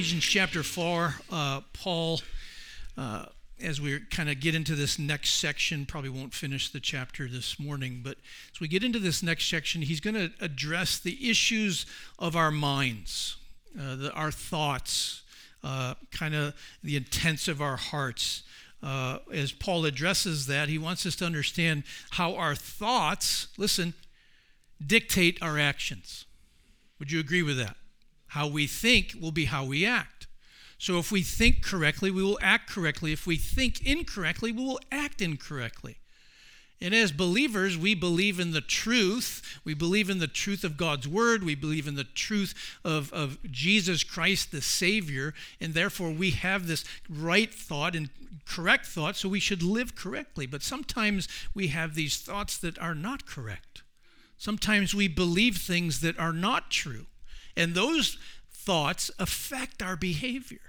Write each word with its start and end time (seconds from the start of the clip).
Ephesians 0.00 0.24
chapter 0.24 0.62
4, 0.62 1.14
uh, 1.30 1.60
Paul, 1.74 2.22
uh, 2.96 3.26
as 3.62 3.82
we 3.82 4.00
kind 4.10 4.30
of 4.30 4.40
get 4.40 4.54
into 4.54 4.74
this 4.74 4.98
next 4.98 5.34
section, 5.34 5.84
probably 5.84 6.08
won't 6.08 6.32
finish 6.32 6.70
the 6.70 6.80
chapter 6.80 7.28
this 7.28 7.60
morning, 7.60 8.00
but 8.02 8.16
as 8.50 8.60
we 8.60 8.66
get 8.66 8.82
into 8.82 8.98
this 8.98 9.22
next 9.22 9.50
section, 9.50 9.82
he's 9.82 10.00
going 10.00 10.14
to 10.14 10.32
address 10.40 10.98
the 10.98 11.28
issues 11.28 11.84
of 12.18 12.34
our 12.34 12.50
minds, 12.50 13.36
uh, 13.78 13.94
the, 13.94 14.12
our 14.14 14.30
thoughts, 14.30 15.20
uh, 15.62 15.92
kind 16.10 16.34
of 16.34 16.54
the 16.82 16.96
intents 16.96 17.46
of 17.46 17.60
our 17.60 17.76
hearts. 17.76 18.42
Uh, 18.82 19.18
as 19.30 19.52
Paul 19.52 19.84
addresses 19.84 20.46
that, 20.46 20.70
he 20.70 20.78
wants 20.78 21.04
us 21.04 21.14
to 21.16 21.26
understand 21.26 21.82
how 22.12 22.36
our 22.36 22.54
thoughts, 22.54 23.48
listen, 23.58 23.92
dictate 24.84 25.36
our 25.42 25.58
actions. 25.58 26.24
Would 26.98 27.12
you 27.12 27.20
agree 27.20 27.42
with 27.42 27.58
that? 27.58 27.76
How 28.30 28.46
we 28.46 28.66
think 28.66 29.14
will 29.20 29.32
be 29.32 29.46
how 29.46 29.64
we 29.64 29.84
act. 29.84 30.26
So 30.78 30.98
if 30.98 31.12
we 31.12 31.22
think 31.22 31.62
correctly, 31.62 32.10
we 32.10 32.22
will 32.22 32.38
act 32.40 32.70
correctly. 32.70 33.12
If 33.12 33.26
we 33.26 33.36
think 33.36 33.84
incorrectly, 33.84 34.50
we 34.50 34.64
will 34.64 34.80
act 34.90 35.20
incorrectly. 35.20 35.98
And 36.80 36.94
as 36.94 37.12
believers, 37.12 37.76
we 37.76 37.94
believe 37.94 38.40
in 38.40 38.52
the 38.52 38.62
truth. 38.62 39.60
We 39.64 39.74
believe 39.74 40.08
in 40.08 40.18
the 40.18 40.26
truth 40.26 40.64
of 40.64 40.78
God's 40.78 41.06
word. 41.06 41.44
We 41.44 41.54
believe 41.54 41.86
in 41.86 41.96
the 41.96 42.04
truth 42.04 42.54
of, 42.84 43.12
of 43.12 43.38
Jesus 43.50 44.02
Christ, 44.02 44.50
the 44.50 44.62
Savior. 44.62 45.34
And 45.60 45.74
therefore, 45.74 46.10
we 46.10 46.30
have 46.30 46.66
this 46.66 46.84
right 47.10 47.52
thought 47.52 47.94
and 47.94 48.08
correct 48.46 48.86
thought, 48.86 49.16
so 49.16 49.28
we 49.28 49.40
should 49.40 49.62
live 49.62 49.94
correctly. 49.94 50.46
But 50.46 50.62
sometimes 50.62 51.28
we 51.54 51.66
have 51.68 51.94
these 51.94 52.16
thoughts 52.16 52.56
that 52.58 52.78
are 52.78 52.94
not 52.94 53.26
correct. 53.26 53.82
Sometimes 54.38 54.94
we 54.94 55.08
believe 55.08 55.58
things 55.58 56.00
that 56.00 56.18
are 56.18 56.32
not 56.32 56.70
true. 56.70 57.06
And 57.56 57.74
those 57.74 58.18
thoughts 58.52 59.10
affect 59.18 59.82
our 59.82 59.96
behavior. 59.96 60.60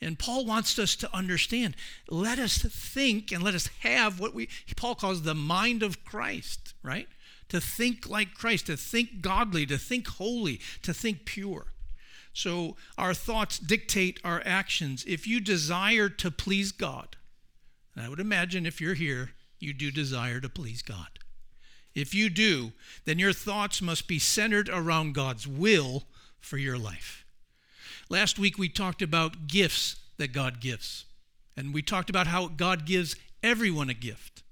And 0.00 0.18
Paul 0.18 0.44
wants 0.44 0.78
us 0.78 0.96
to 0.96 1.14
understand. 1.14 1.76
Let 2.10 2.38
us 2.38 2.58
think 2.58 3.30
and 3.30 3.42
let 3.42 3.54
us 3.54 3.68
have 3.80 4.18
what 4.18 4.34
we 4.34 4.48
Paul 4.76 4.96
calls 4.96 5.22
the 5.22 5.34
mind 5.34 5.82
of 5.82 6.04
Christ, 6.04 6.74
right? 6.82 7.06
To 7.50 7.60
think 7.60 8.08
like 8.08 8.34
Christ, 8.34 8.66
to 8.66 8.76
think 8.76 9.20
godly, 9.20 9.64
to 9.66 9.78
think 9.78 10.08
holy, 10.08 10.60
to 10.82 10.92
think 10.92 11.24
pure. 11.24 11.66
So 12.32 12.76
our 12.98 13.14
thoughts 13.14 13.58
dictate 13.58 14.18
our 14.24 14.42
actions. 14.44 15.04
If 15.06 15.26
you 15.26 15.38
desire 15.38 16.08
to 16.08 16.30
please 16.30 16.72
God, 16.72 17.16
I 17.96 18.08
would 18.08 18.20
imagine 18.20 18.66
if 18.66 18.80
you're 18.80 18.94
here, 18.94 19.32
you 19.58 19.72
do 19.72 19.90
desire 19.90 20.40
to 20.40 20.48
please 20.48 20.82
God. 20.82 21.18
If 21.94 22.14
you 22.14 22.30
do, 22.30 22.72
then 23.04 23.18
your 23.18 23.32
thoughts 23.32 23.82
must 23.82 24.08
be 24.08 24.18
centered 24.18 24.68
around 24.68 25.14
God's 25.14 25.46
will 25.46 26.04
for 26.40 26.58
your 26.58 26.78
life. 26.78 27.24
Last 28.08 28.38
week 28.38 28.58
we 28.58 28.68
talked 28.68 29.02
about 29.02 29.46
gifts 29.46 29.96
that 30.18 30.32
God 30.32 30.60
gives. 30.60 31.04
And 31.56 31.74
we 31.74 31.82
talked 31.82 32.10
about 32.10 32.26
how 32.26 32.48
God 32.48 32.86
gives 32.86 33.16
everyone 33.42 33.90
a 33.90 33.94
gift. 33.94 34.42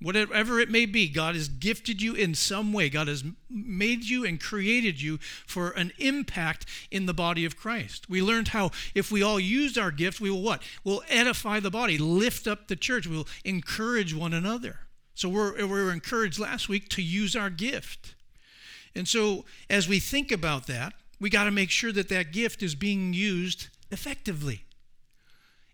Whatever 0.00 0.58
it 0.58 0.68
may 0.68 0.84
be, 0.84 1.08
God 1.08 1.36
has 1.36 1.48
gifted 1.48 2.02
you 2.02 2.14
in 2.14 2.34
some 2.34 2.72
way. 2.72 2.88
God 2.88 3.06
has 3.06 3.22
made 3.48 4.04
you 4.04 4.24
and 4.26 4.40
created 4.40 5.00
you 5.00 5.18
for 5.46 5.70
an 5.70 5.92
impact 5.98 6.66
in 6.90 7.06
the 7.06 7.14
body 7.14 7.44
of 7.44 7.56
Christ. 7.56 8.10
We 8.10 8.20
learned 8.20 8.48
how 8.48 8.72
if 8.96 9.12
we 9.12 9.22
all 9.22 9.38
use 9.38 9.78
our 9.78 9.92
gifts, 9.92 10.20
we 10.20 10.30
will 10.30 10.42
what? 10.42 10.62
We'll 10.82 11.04
edify 11.08 11.60
the 11.60 11.70
body, 11.70 11.98
lift 11.98 12.48
up 12.48 12.66
the 12.66 12.74
church, 12.74 13.06
we'll 13.06 13.28
encourage 13.44 14.12
one 14.12 14.32
another. 14.32 14.80
So 15.14 15.28
we're, 15.28 15.54
we 15.56 15.66
were 15.66 15.92
encouraged 15.92 16.38
last 16.38 16.68
week 16.68 16.88
to 16.90 17.02
use 17.02 17.36
our 17.36 17.50
gift. 17.50 18.14
And 18.94 19.06
so 19.06 19.44
as 19.70 19.88
we 19.88 19.98
think 19.98 20.32
about 20.32 20.66
that, 20.66 20.94
we 21.20 21.30
got 21.30 21.44
to 21.44 21.50
make 21.50 21.70
sure 21.70 21.92
that 21.92 22.08
that 22.08 22.32
gift 22.32 22.62
is 22.62 22.74
being 22.74 23.12
used 23.12 23.68
effectively. 23.90 24.64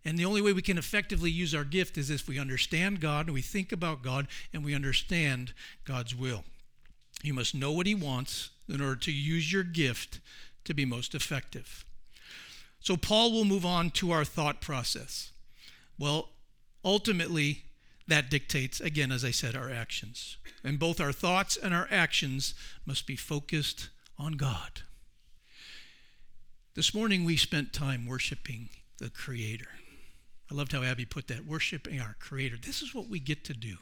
And 0.05 0.19
the 0.19 0.25
only 0.25 0.41
way 0.41 0.53
we 0.53 0.63
can 0.63 0.79
effectively 0.79 1.31
use 1.31 1.55
our 1.55 1.65
gift 1.65 1.99
is 1.99 2.11
if 2.11 2.29
we 2.29 2.39
understand 2.39 3.01
God 3.01 3.27
and 3.27 3.35
we 3.35 3.43
think 3.43 3.73
about 3.73 4.03
God 4.03 4.29
and 4.53 4.65
we 4.65 4.75
understand 4.75 5.53
God's 5.85 6.15
will. 6.15 6.45
You 7.23 7.35
must 7.35 7.55
know 7.55 7.73
what 7.73 7.87
He 7.87 7.95
wants 7.95 8.51
in 8.69 8.81
order 8.81 8.97
to 8.97 9.13
use 9.13 9.53
your 9.53 9.65
gift 9.65 10.21
to 10.65 10.75
be 10.75 10.85
most 10.85 11.15
effective. 11.15 11.85
So, 12.81 12.97
Paul 12.97 13.33
will 13.33 13.45
move 13.45 13.67
on 13.67 13.91
to 13.93 14.13
our 14.13 14.25
thought 14.25 14.61
process. 14.61 15.33
Well, 15.99 16.29
ultimately, 16.85 17.65
that 18.09 18.31
dictates, 18.31 18.81
again, 18.81 19.13
as 19.13 19.25
I 19.25 19.31
said, 19.31 19.55
our 19.55 19.71
actions. 19.71 20.39
And 20.65 20.79
both 20.79 21.01
our 21.01 21.13
thoughts 21.13 21.57
and 21.57 21.73
our 21.73 21.87
actions 21.91 22.55
must 22.85 23.07
be 23.07 23.17
focused 23.17 23.91
on 24.19 24.33
God. 24.33 24.83
This 26.75 26.95
morning 26.95 27.25
we 27.25 27.37
spent 27.37 27.73
time 27.73 28.07
worshiping 28.07 28.71
the 28.99 29.11
Creator. 29.11 29.69
I 30.51 30.55
loved 30.55 30.73
how 30.73 30.83
Abby 30.83 31.05
put 31.05 31.29
that 31.29 31.45
worshiping 31.45 32.01
our 32.01 32.17
Creator. 32.19 32.57
This 32.65 32.83
is 32.83 32.95
what 32.95 33.09
we 33.09 33.21
get 33.21 33.45
to 33.45 33.53
do. 33.53 33.77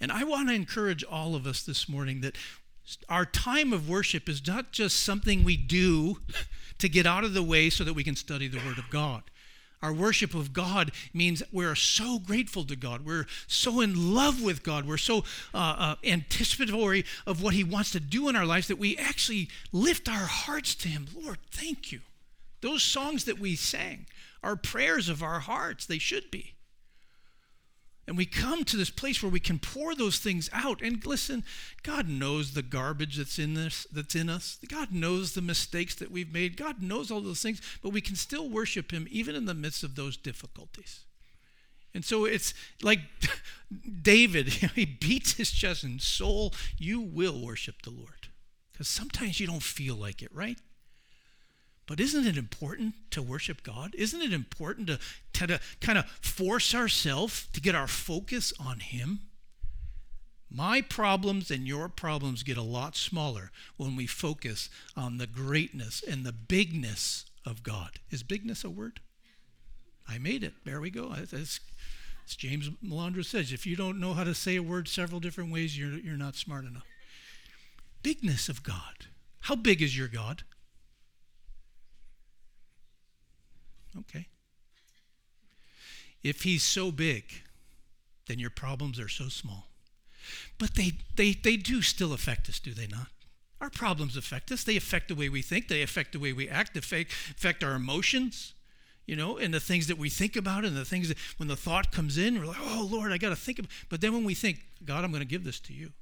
And 0.00 0.10
I 0.10 0.24
want 0.24 0.48
to 0.48 0.54
encourage 0.54 1.04
all 1.04 1.34
of 1.34 1.46
us 1.46 1.62
this 1.62 1.88
morning 1.88 2.20
that 2.22 2.36
our 3.08 3.24
time 3.24 3.72
of 3.72 3.88
worship 3.88 4.28
is 4.28 4.44
not 4.44 4.72
just 4.72 5.02
something 5.02 5.44
we 5.44 5.56
do 5.56 6.18
to 6.78 6.88
get 6.88 7.06
out 7.06 7.22
of 7.22 7.34
the 7.34 7.42
way 7.42 7.70
so 7.70 7.84
that 7.84 7.94
we 7.94 8.02
can 8.02 8.16
study 8.16 8.48
the 8.48 8.58
Word 8.66 8.78
of 8.78 8.90
God. 8.90 9.22
Our 9.82 9.92
worship 9.92 10.34
of 10.34 10.52
God 10.52 10.92
means 11.12 11.42
we're 11.50 11.74
so 11.74 12.18
grateful 12.20 12.64
to 12.64 12.76
God. 12.76 13.04
We're 13.04 13.26
so 13.48 13.80
in 13.80 14.14
love 14.14 14.40
with 14.40 14.62
God. 14.62 14.86
We're 14.86 14.96
so 14.96 15.24
uh, 15.52 15.74
uh, 15.78 15.94
anticipatory 16.04 17.04
of 17.26 17.42
what 17.42 17.54
He 17.54 17.64
wants 17.64 17.90
to 17.92 18.00
do 18.00 18.28
in 18.28 18.36
our 18.36 18.46
lives 18.46 18.68
that 18.68 18.78
we 18.78 18.96
actually 18.96 19.48
lift 19.72 20.08
our 20.08 20.26
hearts 20.26 20.74
to 20.76 20.88
Him. 20.88 21.06
Lord, 21.20 21.38
thank 21.50 21.90
you. 21.90 22.00
Those 22.60 22.82
songs 22.84 23.24
that 23.24 23.40
we 23.40 23.56
sang 23.56 24.06
are 24.42 24.54
prayers 24.56 25.08
of 25.08 25.22
our 25.22 25.40
hearts. 25.40 25.84
They 25.84 25.98
should 25.98 26.30
be. 26.30 26.54
And 28.12 28.18
we 28.18 28.26
come 28.26 28.64
to 28.64 28.76
this 28.76 28.90
place 28.90 29.22
where 29.22 29.32
we 29.32 29.40
can 29.40 29.58
pour 29.58 29.94
those 29.94 30.18
things 30.18 30.50
out. 30.52 30.82
And 30.82 31.02
listen, 31.06 31.44
God 31.82 32.10
knows 32.10 32.52
the 32.52 32.60
garbage 32.60 33.16
that's 33.16 33.38
in 33.38 33.54
this, 33.54 33.86
that's 33.90 34.14
in 34.14 34.28
us. 34.28 34.58
God 34.68 34.92
knows 34.92 35.32
the 35.32 35.40
mistakes 35.40 35.94
that 35.94 36.10
we've 36.10 36.30
made. 36.30 36.58
God 36.58 36.82
knows 36.82 37.10
all 37.10 37.22
those 37.22 37.40
things, 37.40 37.62
but 37.82 37.88
we 37.88 38.02
can 38.02 38.14
still 38.14 38.50
worship 38.50 38.90
Him 38.90 39.08
even 39.10 39.34
in 39.34 39.46
the 39.46 39.54
midst 39.54 39.82
of 39.82 39.96
those 39.96 40.18
difficulties. 40.18 41.06
And 41.94 42.04
so 42.04 42.26
it's 42.26 42.52
like 42.82 43.00
David, 44.02 44.48
he 44.74 44.84
beats 44.84 45.32
his 45.32 45.50
chest 45.50 45.82
and 45.82 45.98
soul, 45.98 46.52
you 46.76 47.00
will 47.00 47.40
worship 47.42 47.80
the 47.80 47.92
Lord. 47.92 48.28
Because 48.74 48.88
sometimes 48.88 49.40
you 49.40 49.46
don't 49.46 49.62
feel 49.62 49.96
like 49.96 50.20
it, 50.20 50.34
right? 50.34 50.58
But 51.86 52.00
isn't 52.00 52.26
it 52.26 52.36
important 52.36 52.94
to 53.10 53.22
worship 53.22 53.62
God? 53.62 53.94
Isn't 53.96 54.22
it 54.22 54.32
important 54.32 54.86
to, 54.86 54.98
to, 55.34 55.46
to 55.46 55.60
kind 55.80 55.98
of 55.98 56.06
force 56.06 56.74
ourselves 56.74 57.48
to 57.52 57.60
get 57.60 57.74
our 57.74 57.88
focus 57.88 58.52
on 58.60 58.80
Him? 58.80 59.20
My 60.54 60.82
problems 60.82 61.50
and 61.50 61.66
your 61.66 61.88
problems 61.88 62.42
get 62.42 62.58
a 62.58 62.62
lot 62.62 62.94
smaller 62.94 63.50
when 63.78 63.96
we 63.96 64.06
focus 64.06 64.68
on 64.96 65.16
the 65.16 65.26
greatness 65.26 66.02
and 66.06 66.24
the 66.24 66.32
bigness 66.32 67.24
of 67.46 67.62
God. 67.62 67.92
Is 68.10 68.22
bigness 68.22 68.62
a 68.62 68.70
word? 68.70 69.00
I 70.08 70.18
made 70.18 70.44
it. 70.44 70.52
There 70.64 70.80
we 70.80 70.90
go. 70.90 71.12
As, 71.12 71.60
James 72.36 72.68
Melandra 72.84 73.24
says, 73.24 73.52
if 73.52 73.66
you 73.66 73.76
don't 73.76 74.00
know 74.00 74.14
how 74.14 74.24
to 74.24 74.34
say 74.34 74.56
a 74.56 74.62
word 74.62 74.88
several 74.88 75.20
different 75.20 75.52
ways, 75.52 75.78
you're, 75.78 75.98
you're 75.98 76.16
not 76.16 76.36
smart 76.36 76.64
enough. 76.64 76.86
Bigness 78.02 78.48
of 78.48 78.62
God. 78.62 79.06
How 79.40 79.56
big 79.56 79.82
is 79.82 79.96
your 79.96 80.08
God? 80.08 80.44
Okay. 83.98 84.26
If 86.22 86.42
he's 86.42 86.62
so 86.62 86.92
big, 86.92 87.24
then 88.26 88.38
your 88.38 88.50
problems 88.50 88.98
are 89.00 89.08
so 89.08 89.28
small. 89.28 89.66
But 90.58 90.74
they, 90.74 90.92
they, 91.16 91.32
they 91.32 91.56
do 91.56 91.82
still 91.82 92.12
affect 92.12 92.48
us, 92.48 92.60
do 92.60 92.72
they 92.72 92.86
not? 92.86 93.08
Our 93.60 93.70
problems 93.70 94.16
affect 94.16 94.50
us. 94.50 94.64
They 94.64 94.76
affect 94.76 95.08
the 95.08 95.14
way 95.14 95.28
we 95.28 95.42
think, 95.42 95.68
they 95.68 95.82
affect 95.82 96.12
the 96.12 96.18
way 96.18 96.32
we 96.32 96.48
act, 96.48 96.74
they 96.74 96.80
affect, 96.80 97.64
our 97.64 97.74
emotions, 97.74 98.54
you 99.06 99.16
know, 99.16 99.36
and 99.36 99.52
the 99.52 99.60
things 99.60 99.88
that 99.88 99.98
we 99.98 100.08
think 100.08 100.36
about 100.36 100.64
and 100.64 100.76
the 100.76 100.84
things 100.84 101.08
that 101.08 101.18
when 101.36 101.48
the 101.48 101.56
thought 101.56 101.92
comes 101.92 102.18
in, 102.18 102.38
we're 102.38 102.46
like, 102.46 102.60
oh, 102.60 102.88
Lord, 102.90 103.12
I 103.12 103.18
got 103.18 103.30
to 103.30 103.36
think 103.36 103.58
of 103.58 103.68
But 103.88 104.00
then 104.00 104.12
when 104.12 104.24
we 104.24 104.34
think, 104.34 104.60
God, 104.84 105.04
I'm 105.04 105.10
going 105.10 105.22
to 105.22 105.28
give 105.28 105.44
this 105.44 105.60
to 105.60 105.72
you, 105.72 105.92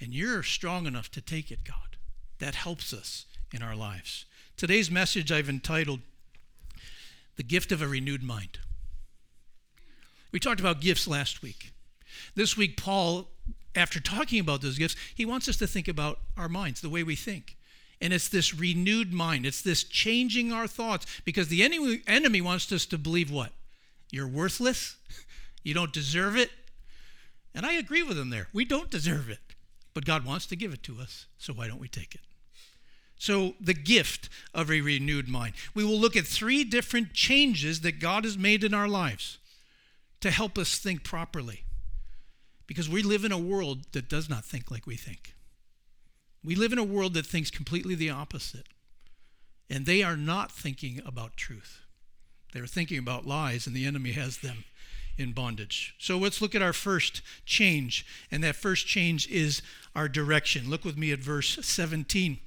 and 0.00 0.14
you're 0.14 0.42
strong 0.42 0.86
enough 0.86 1.10
to 1.12 1.20
take 1.20 1.50
it, 1.50 1.64
God, 1.64 1.96
that 2.38 2.54
helps 2.54 2.92
us 2.92 3.26
in 3.52 3.62
our 3.62 3.74
lives. 3.74 4.24
Today's 4.56 4.90
message 4.90 5.30
I've 5.32 5.48
entitled, 5.48 6.00
the 7.38 7.44
gift 7.44 7.72
of 7.72 7.80
a 7.80 7.88
renewed 7.88 8.22
mind. 8.22 8.58
We 10.32 10.40
talked 10.40 10.60
about 10.60 10.80
gifts 10.80 11.08
last 11.08 11.40
week. 11.40 11.70
This 12.34 12.56
week, 12.56 12.76
Paul, 12.76 13.28
after 13.74 14.00
talking 14.00 14.40
about 14.40 14.60
those 14.60 14.76
gifts, 14.76 14.96
he 15.14 15.24
wants 15.24 15.48
us 15.48 15.56
to 15.58 15.66
think 15.66 15.86
about 15.88 16.18
our 16.36 16.48
minds, 16.48 16.80
the 16.80 16.90
way 16.90 17.04
we 17.04 17.14
think. 17.14 17.56
And 18.00 18.12
it's 18.12 18.28
this 18.28 18.54
renewed 18.54 19.12
mind, 19.12 19.46
it's 19.46 19.62
this 19.62 19.84
changing 19.84 20.52
our 20.52 20.66
thoughts, 20.66 21.06
because 21.24 21.48
the 21.48 21.62
enemy, 21.62 22.40
wants 22.40 22.70
us 22.72 22.84
to 22.86 22.98
believe 22.98 23.30
what? 23.30 23.52
You're 24.10 24.28
worthless, 24.28 24.96
you 25.62 25.74
don't 25.74 25.92
deserve 25.92 26.36
it. 26.36 26.50
And 27.54 27.64
I 27.64 27.74
agree 27.74 28.02
with 28.02 28.18
him 28.18 28.30
there. 28.30 28.48
We 28.52 28.64
don't 28.64 28.90
deserve 28.90 29.30
it, 29.30 29.38
but 29.94 30.04
God 30.04 30.24
wants 30.24 30.46
to 30.46 30.56
give 30.56 30.72
it 30.72 30.82
to 30.84 31.00
us, 31.00 31.26
so 31.38 31.52
why 31.52 31.68
don't 31.68 31.80
we 31.80 31.88
take 31.88 32.16
it? 32.16 32.20
So, 33.18 33.54
the 33.60 33.74
gift 33.74 34.28
of 34.54 34.70
a 34.70 34.80
renewed 34.80 35.28
mind. 35.28 35.54
We 35.74 35.84
will 35.84 35.98
look 35.98 36.16
at 36.16 36.24
three 36.24 36.62
different 36.62 37.12
changes 37.12 37.80
that 37.80 37.98
God 37.98 38.24
has 38.24 38.38
made 38.38 38.62
in 38.62 38.72
our 38.72 38.86
lives 38.86 39.38
to 40.20 40.30
help 40.30 40.56
us 40.56 40.78
think 40.78 41.02
properly. 41.02 41.64
Because 42.68 42.88
we 42.88 43.02
live 43.02 43.24
in 43.24 43.32
a 43.32 43.38
world 43.38 43.86
that 43.92 44.08
does 44.08 44.28
not 44.28 44.44
think 44.44 44.70
like 44.70 44.86
we 44.86 44.96
think. 44.96 45.34
We 46.44 46.54
live 46.54 46.72
in 46.72 46.78
a 46.78 46.84
world 46.84 47.14
that 47.14 47.26
thinks 47.26 47.50
completely 47.50 47.94
the 47.94 48.10
opposite. 48.10 48.68
And 49.68 49.84
they 49.84 50.02
are 50.02 50.16
not 50.16 50.52
thinking 50.52 51.00
about 51.04 51.36
truth. 51.36 51.80
They're 52.52 52.66
thinking 52.66 52.98
about 52.98 53.26
lies, 53.26 53.66
and 53.66 53.74
the 53.74 53.86
enemy 53.86 54.12
has 54.12 54.38
them 54.38 54.64
in 55.16 55.32
bondage. 55.32 55.94
So 55.98 56.16
let's 56.16 56.40
look 56.40 56.54
at 56.54 56.62
our 56.62 56.72
first 56.72 57.20
change. 57.44 58.06
And 58.30 58.44
that 58.44 58.56
first 58.56 58.86
change 58.86 59.28
is 59.28 59.60
our 59.94 60.08
direction. 60.08 60.70
Look 60.70 60.84
with 60.84 60.96
me 60.96 61.10
at 61.10 61.18
verse 61.18 61.58
17. 61.60 62.38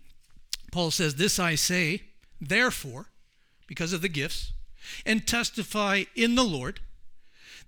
Paul 0.72 0.92
says, 0.92 1.16
This 1.16 1.38
I 1.38 1.56
say, 1.56 2.04
therefore, 2.40 3.08
because 3.68 3.94
of 3.94 4.02
the 4.02 4.10
gifts, 4.10 4.54
and 5.06 5.28
testify 5.28 6.06
in 6.16 6.36
the 6.36 6.44
Lord, 6.44 6.80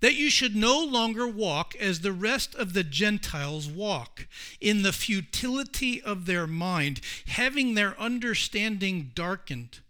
that 0.00 0.14
you 0.14 0.28
should 0.28 0.56
no 0.56 0.82
longer 0.82 1.26
walk 1.26 1.74
as 1.76 2.00
the 2.00 2.12
rest 2.12 2.54
of 2.54 2.72
the 2.72 2.82
Gentiles 2.82 3.68
walk, 3.68 4.26
in 4.60 4.82
the 4.82 4.92
futility 4.92 6.02
of 6.02 6.26
their 6.26 6.46
mind, 6.46 7.00
having 7.28 7.74
their 7.74 7.98
understanding 8.00 9.12
darkened, 9.14 9.80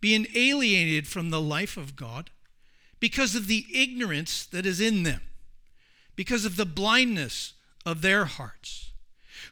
being 0.00 0.26
alienated 0.34 1.06
from 1.06 1.30
the 1.30 1.40
life 1.40 1.76
of 1.76 1.96
God, 1.96 2.30
because 3.00 3.34
of 3.34 3.46
the 3.46 3.66
ignorance 3.72 4.44
that 4.46 4.66
is 4.66 4.80
in 4.80 5.04
them, 5.04 5.20
because 6.16 6.44
of 6.44 6.56
the 6.56 6.66
blindness 6.66 7.54
of 7.86 8.02
their 8.02 8.24
hearts 8.24 8.88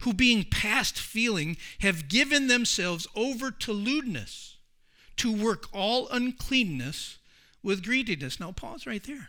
who 0.01 0.13
being 0.13 0.45
past 0.45 0.99
feeling 0.99 1.57
have 1.81 2.09
given 2.09 2.49
themselves 2.49 3.07
over 3.15 3.51
to 3.51 3.73
lewdness, 3.73 4.57
to 5.17 5.33
work 5.33 5.67
all 5.73 6.09
uncleanness 6.09 7.19
with 7.63 7.85
greediness. 7.85 8.39
Now, 8.39 8.53
pause 8.53 8.87
right 8.87 9.03
there. 9.03 9.29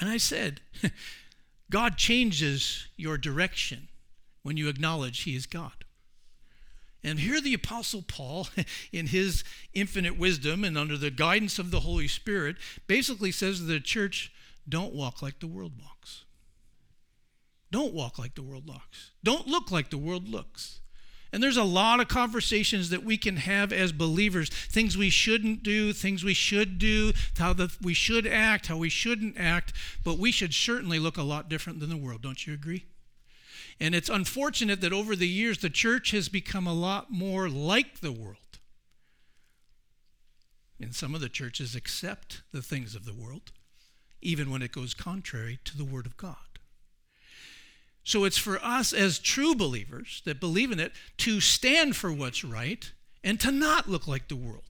And 0.00 0.08
I 0.08 0.16
said, 0.16 0.60
God 1.70 1.96
changes 1.96 2.88
your 2.96 3.18
direction 3.18 3.88
when 4.42 4.56
you 4.56 4.68
acknowledge 4.68 5.22
He 5.22 5.36
is 5.36 5.46
God. 5.46 5.72
And 7.02 7.20
here 7.20 7.40
the 7.40 7.54
Apostle 7.54 8.02
Paul, 8.02 8.48
in 8.92 9.08
his 9.08 9.44
infinite 9.72 10.18
wisdom 10.18 10.64
and 10.64 10.76
under 10.76 10.96
the 10.96 11.10
guidance 11.10 11.58
of 11.58 11.70
the 11.70 11.80
Holy 11.80 12.08
Spirit, 12.08 12.56
basically 12.86 13.32
says 13.32 13.58
to 13.58 13.64
the 13.64 13.80
church, 13.80 14.32
don't 14.68 14.94
walk 14.94 15.22
like 15.22 15.40
the 15.40 15.46
world 15.46 15.72
walks. 15.80 16.24
Don't 17.70 17.94
walk 17.94 18.18
like 18.18 18.34
the 18.34 18.42
world 18.42 18.68
walks. 18.68 19.10
Don't 19.22 19.46
look 19.46 19.70
like 19.70 19.90
the 19.90 19.98
world 19.98 20.28
looks. 20.28 20.80
And 21.32 21.40
there's 21.42 21.56
a 21.56 21.62
lot 21.62 22.00
of 22.00 22.08
conversations 22.08 22.90
that 22.90 23.04
we 23.04 23.16
can 23.16 23.36
have 23.36 23.72
as 23.72 23.92
believers 23.92 24.48
things 24.48 24.96
we 24.96 25.10
shouldn't 25.10 25.62
do, 25.62 25.92
things 25.92 26.24
we 26.24 26.34
should 26.34 26.78
do, 26.78 27.12
how 27.38 27.52
the, 27.52 27.72
we 27.80 27.94
should 27.94 28.26
act, 28.26 28.66
how 28.66 28.76
we 28.76 28.88
shouldn't 28.88 29.38
act, 29.38 29.72
but 30.04 30.18
we 30.18 30.32
should 30.32 30.52
certainly 30.52 30.98
look 30.98 31.16
a 31.16 31.22
lot 31.22 31.48
different 31.48 31.78
than 31.78 31.88
the 31.88 31.96
world. 31.96 32.22
Don't 32.22 32.46
you 32.46 32.52
agree? 32.52 32.84
And 33.78 33.94
it's 33.94 34.08
unfortunate 34.08 34.80
that 34.80 34.92
over 34.92 35.14
the 35.14 35.28
years 35.28 35.58
the 35.58 35.70
church 35.70 36.10
has 36.10 36.28
become 36.28 36.66
a 36.66 36.74
lot 36.74 37.12
more 37.12 37.48
like 37.48 38.00
the 38.00 38.12
world. 38.12 38.36
And 40.80 40.94
some 40.94 41.14
of 41.14 41.20
the 41.20 41.28
churches 41.28 41.76
accept 41.76 42.42
the 42.52 42.62
things 42.62 42.94
of 42.94 43.04
the 43.04 43.14
world, 43.14 43.52
even 44.20 44.50
when 44.50 44.62
it 44.62 44.72
goes 44.72 44.94
contrary 44.94 45.60
to 45.64 45.76
the 45.76 45.84
Word 45.84 46.06
of 46.06 46.16
God. 46.16 46.36
So 48.04 48.24
it's 48.24 48.38
for 48.38 48.62
us 48.64 48.92
as 48.92 49.18
true 49.18 49.54
believers 49.54 50.22
that 50.24 50.40
believe 50.40 50.72
in 50.72 50.80
it 50.80 50.92
to 51.18 51.40
stand 51.40 51.96
for 51.96 52.12
what's 52.12 52.44
right 52.44 52.90
and 53.22 53.38
to 53.40 53.52
not 53.52 53.88
look 53.88 54.06
like 54.06 54.28
the 54.28 54.36
world. 54.36 54.64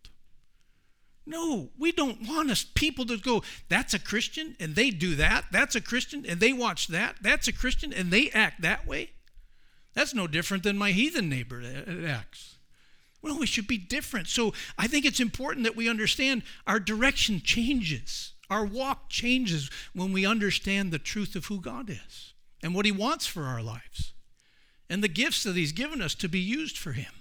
No, 1.27 1.71
we 1.79 1.93
don't 1.93 2.27
want 2.27 2.50
us 2.50 2.65
people 2.75 3.06
to 3.06 3.17
go, 3.17 3.43
that's 3.69 3.94
a 3.94 4.00
Christian 4.00 4.56
and 4.59 4.75
they 4.75 4.91
do 4.91 5.15
that. 5.15 5.44
That's 5.53 5.77
a 5.77 5.81
Christian 5.81 6.25
and 6.27 6.41
they 6.41 6.53
watch 6.53 6.88
that. 6.88 7.17
That's 7.21 7.47
a 7.47 7.53
Christian 7.53 7.93
and 7.93 8.11
they 8.11 8.31
act 8.31 8.62
that 8.62 8.87
way. 8.87 9.11
That's 9.94 10.15
no 10.15 10.26
different 10.26 10.65
than 10.65 10.76
my 10.76 10.93
heathen 10.93 11.29
neighbor 11.29 11.62
uh, 11.62 12.06
acts. 12.06 12.56
Well, 13.23 13.38
we 13.38 13.47
should 13.47 13.69
be 13.69 13.79
different. 13.79 14.29
So 14.29 14.55
I 14.79 14.87
think 14.87 15.05
it's 15.05 15.21
important 15.21 15.65
that 15.65 15.76
we 15.76 15.88
understand 15.88 16.43
our 16.67 16.81
direction 16.81 17.41
changes. 17.44 18.33
Our 18.49 18.65
walk 18.65 19.09
changes 19.09 19.71
when 19.94 20.12
we 20.12 20.26
understand 20.26 20.91
the 20.91 20.99
truth 20.99 21.37
of 21.37 21.47
who 21.47 21.61
God 21.61 21.91
is 21.91 22.35
and 22.62 22.75
what 22.75 22.87
He 22.87 22.93
wants 22.93 23.27
for 23.27 23.45
our 23.45 23.62
lives 23.62 24.12
and 24.89 25.03
the 25.03 25.09
gifts 25.09 25.45
that 25.45 25.57
He's 25.57 25.73
given 25.73 26.03
us 26.03 26.15
to 26.17 26.29
be 26.29 26.41
used 26.41 26.77
for 26.77 26.93
Him. 26.93 27.12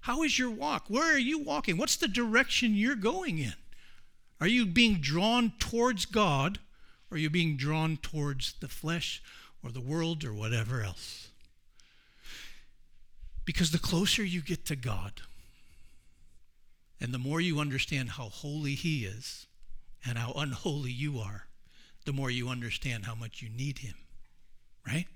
How 0.00 0.22
is 0.22 0.38
your 0.38 0.50
walk? 0.50 0.86
Where 0.88 1.14
are 1.14 1.18
you 1.18 1.38
walking? 1.38 1.76
What's 1.76 1.96
the 1.96 2.08
direction 2.08 2.74
you're 2.74 2.94
going 2.94 3.38
in? 3.38 3.54
Are 4.40 4.46
you 4.46 4.66
being 4.66 4.96
drawn 4.96 5.52
towards 5.58 6.06
God 6.06 6.58
or 7.10 7.16
are 7.16 7.18
you 7.18 7.30
being 7.30 7.56
drawn 7.56 7.96
towards 7.96 8.54
the 8.60 8.68
flesh 8.68 9.22
or 9.62 9.70
the 9.70 9.80
world 9.80 10.24
or 10.24 10.34
whatever 10.34 10.82
else? 10.82 11.28
Because 13.44 13.70
the 13.70 13.78
closer 13.78 14.24
you 14.24 14.40
get 14.40 14.64
to 14.66 14.76
God 14.76 15.22
and 17.00 17.12
the 17.12 17.18
more 17.18 17.40
you 17.40 17.60
understand 17.60 18.10
how 18.10 18.24
holy 18.24 18.74
He 18.74 19.04
is 19.04 19.46
and 20.06 20.18
how 20.18 20.32
unholy 20.32 20.92
you 20.92 21.18
are, 21.18 21.46
the 22.04 22.12
more 22.12 22.30
you 22.30 22.48
understand 22.48 23.06
how 23.06 23.14
much 23.14 23.40
you 23.40 23.48
need 23.48 23.78
Him 23.78 23.94
right? 24.86 25.06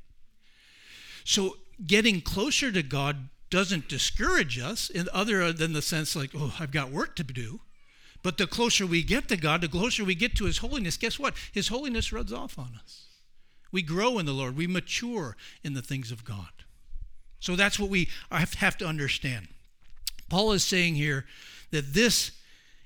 So 1.24 1.56
getting 1.86 2.20
closer 2.20 2.72
to 2.72 2.82
God 2.82 3.28
doesn't 3.50 3.88
discourage 3.88 4.58
us 4.58 4.90
in 4.90 5.08
other 5.12 5.52
than 5.52 5.72
the 5.72 5.82
sense 5.82 6.14
like, 6.14 6.30
oh, 6.34 6.54
I've 6.58 6.72
got 6.72 6.90
work 6.90 7.16
to 7.16 7.24
do. 7.24 7.60
But 8.22 8.36
the 8.36 8.46
closer 8.46 8.86
we 8.86 9.02
get 9.02 9.28
to 9.28 9.36
God, 9.36 9.60
the 9.60 9.68
closer 9.68 10.04
we 10.04 10.14
get 10.14 10.34
to 10.36 10.44
His 10.44 10.58
holiness, 10.58 10.96
guess 10.96 11.18
what? 11.18 11.34
His 11.52 11.68
holiness 11.68 12.12
rubs 12.12 12.32
off 12.32 12.58
on 12.58 12.78
us. 12.82 13.06
We 13.70 13.82
grow 13.82 14.18
in 14.18 14.26
the 14.26 14.32
Lord, 14.32 14.56
we 14.56 14.66
mature 14.66 15.36
in 15.62 15.74
the 15.74 15.82
things 15.82 16.10
of 16.10 16.24
God. 16.24 16.48
So 17.40 17.54
that's 17.54 17.78
what 17.78 17.90
we 17.90 18.08
have 18.30 18.76
to 18.78 18.86
understand. 18.86 19.48
Paul 20.28 20.52
is 20.52 20.64
saying 20.64 20.96
here 20.96 21.26
that 21.70 21.94
this 21.94 22.32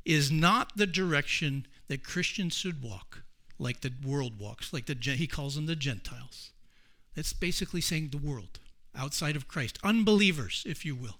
is 0.04 0.30
not 0.30 0.76
the 0.76 0.86
direction 0.86 1.66
that 1.88 2.04
Christians 2.04 2.54
should 2.54 2.82
walk, 2.82 3.22
like 3.58 3.80
the 3.80 3.92
world 4.04 4.38
walks, 4.38 4.72
like 4.72 4.86
the 4.86 4.94
he 4.94 5.26
calls 5.26 5.54
them 5.54 5.66
the 5.66 5.76
Gentiles. 5.76 6.51
It's 7.14 7.32
basically 7.32 7.80
saying 7.80 8.08
the 8.08 8.18
world 8.18 8.58
outside 8.94 9.36
of 9.36 9.48
Christ, 9.48 9.78
unbelievers, 9.82 10.64
if 10.66 10.84
you 10.84 10.94
will. 10.94 11.18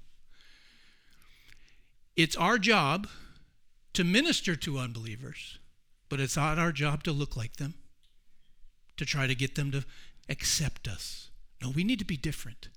It's 2.16 2.36
our 2.36 2.58
job 2.58 3.08
to 3.94 4.04
minister 4.04 4.56
to 4.56 4.78
unbelievers, 4.78 5.58
but 6.08 6.20
it's 6.20 6.36
not 6.36 6.58
our 6.58 6.72
job 6.72 7.02
to 7.04 7.12
look 7.12 7.36
like 7.36 7.56
them, 7.56 7.74
to 8.96 9.04
try 9.04 9.26
to 9.26 9.34
get 9.34 9.54
them 9.54 9.70
to 9.72 9.84
accept 10.28 10.88
us. 10.88 11.30
No, 11.62 11.70
we 11.70 11.84
need 11.84 11.98
to 11.98 12.04
be 12.04 12.16
different. 12.16 12.68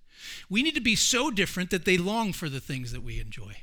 We 0.49 0.63
need 0.63 0.75
to 0.75 0.81
be 0.81 0.95
so 0.95 1.31
different 1.31 1.69
that 1.71 1.85
they 1.85 1.97
long 1.97 2.33
for 2.33 2.49
the 2.49 2.59
things 2.59 2.91
that 2.91 3.03
we 3.03 3.19
enjoy. 3.19 3.55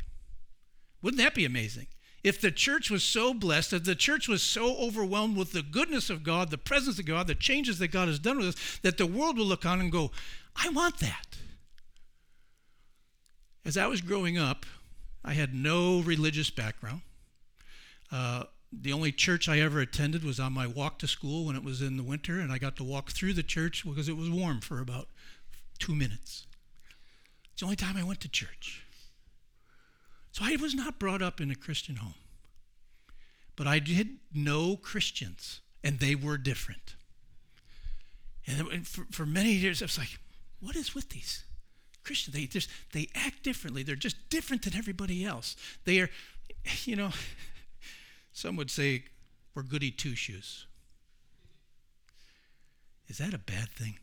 Wouldn't 1.00 1.22
that 1.22 1.34
be 1.34 1.44
amazing? 1.44 1.86
If 2.24 2.40
the 2.40 2.50
church 2.50 2.90
was 2.90 3.02
so 3.02 3.34
blessed, 3.34 3.72
if 3.72 3.84
the 3.84 3.94
church 3.94 4.28
was 4.28 4.42
so 4.42 4.76
overwhelmed 4.76 5.36
with 5.36 5.52
the 5.52 5.62
goodness 5.62 6.08
of 6.08 6.22
God, 6.22 6.50
the 6.50 6.58
presence 6.58 6.98
of 6.98 7.06
God, 7.06 7.26
the 7.26 7.34
changes 7.34 7.78
that 7.78 7.88
God 7.88 8.08
has 8.08 8.18
done 8.18 8.38
with 8.38 8.48
us, 8.48 8.78
that 8.82 8.96
the 8.96 9.06
world 9.06 9.38
will 9.38 9.44
look 9.44 9.66
on 9.66 9.80
and 9.80 9.90
go, 9.90 10.12
I 10.54 10.68
want 10.68 10.98
that. 10.98 11.38
As 13.64 13.76
I 13.76 13.86
was 13.86 14.00
growing 14.00 14.38
up, 14.38 14.66
I 15.24 15.34
had 15.34 15.54
no 15.54 16.00
religious 16.00 16.50
background. 16.50 17.02
Uh, 18.10 18.44
the 18.72 18.92
only 18.92 19.12
church 19.12 19.48
I 19.48 19.60
ever 19.60 19.80
attended 19.80 20.24
was 20.24 20.40
on 20.40 20.52
my 20.52 20.66
walk 20.66 20.98
to 21.00 21.08
school 21.08 21.46
when 21.46 21.56
it 21.56 21.64
was 21.64 21.82
in 21.82 21.96
the 21.96 22.02
winter, 22.02 22.38
and 22.40 22.52
I 22.52 22.58
got 22.58 22.76
to 22.76 22.84
walk 22.84 23.10
through 23.10 23.34
the 23.34 23.42
church 23.42 23.84
because 23.84 24.08
it 24.08 24.16
was 24.16 24.30
warm 24.30 24.60
for 24.60 24.80
about 24.80 25.08
two 25.78 25.94
minutes. 25.94 26.46
It's 27.52 27.60
the 27.60 27.66
only 27.66 27.76
time 27.76 27.96
I 27.96 28.04
went 28.04 28.20
to 28.20 28.28
church. 28.28 28.84
So 30.32 30.44
I 30.44 30.56
was 30.56 30.74
not 30.74 30.98
brought 30.98 31.22
up 31.22 31.40
in 31.40 31.50
a 31.50 31.54
Christian 31.54 31.96
home. 31.96 32.14
But 33.54 33.66
I 33.66 33.78
did 33.78 34.16
know 34.32 34.76
Christians, 34.76 35.60
and 35.84 35.98
they 36.00 36.14
were 36.14 36.38
different. 36.38 36.96
And 38.46 38.86
for, 38.86 39.06
for 39.10 39.26
many 39.26 39.52
years, 39.52 39.82
I 39.82 39.84
was 39.84 39.98
like, 39.98 40.18
what 40.60 40.74
is 40.74 40.94
with 40.94 41.10
these 41.10 41.44
Christians? 42.02 42.34
They 42.34 42.46
just 42.46 42.70
they 42.92 43.08
act 43.14 43.42
differently. 43.42 43.82
They're 43.82 43.94
just 43.94 44.16
different 44.30 44.62
than 44.62 44.74
everybody 44.74 45.24
else. 45.24 45.54
They 45.84 46.00
are, 46.00 46.08
you 46.84 46.96
know, 46.96 47.10
some 48.32 48.56
would 48.56 48.70
say 48.70 49.04
we're 49.54 49.62
goody 49.62 49.90
two 49.90 50.16
shoes. 50.16 50.66
Is 53.06 53.18
that 53.18 53.34
a 53.34 53.38
bad 53.38 53.68
thing? 53.68 53.98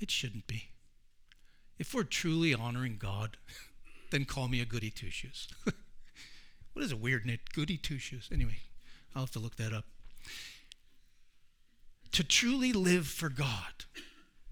It 0.00 0.10
shouldn't 0.10 0.46
be. 0.46 0.68
If 1.78 1.92
we're 1.92 2.04
truly 2.04 2.54
honoring 2.54 2.96
God, 2.98 3.36
then 4.10 4.24
call 4.24 4.48
me 4.48 4.60
a 4.60 4.64
goody 4.64 4.90
two 4.90 5.10
shoes. 5.10 5.48
what 6.72 6.84
is 6.84 6.92
a 6.92 6.96
weird 6.96 7.26
name? 7.26 7.38
Goody 7.54 7.76
two 7.76 7.98
shoes. 7.98 8.28
Anyway, 8.32 8.58
I'll 9.14 9.22
have 9.22 9.30
to 9.32 9.38
look 9.38 9.56
that 9.56 9.72
up. 9.72 9.84
To 12.12 12.24
truly 12.24 12.72
live 12.72 13.06
for 13.06 13.28
God, 13.28 13.84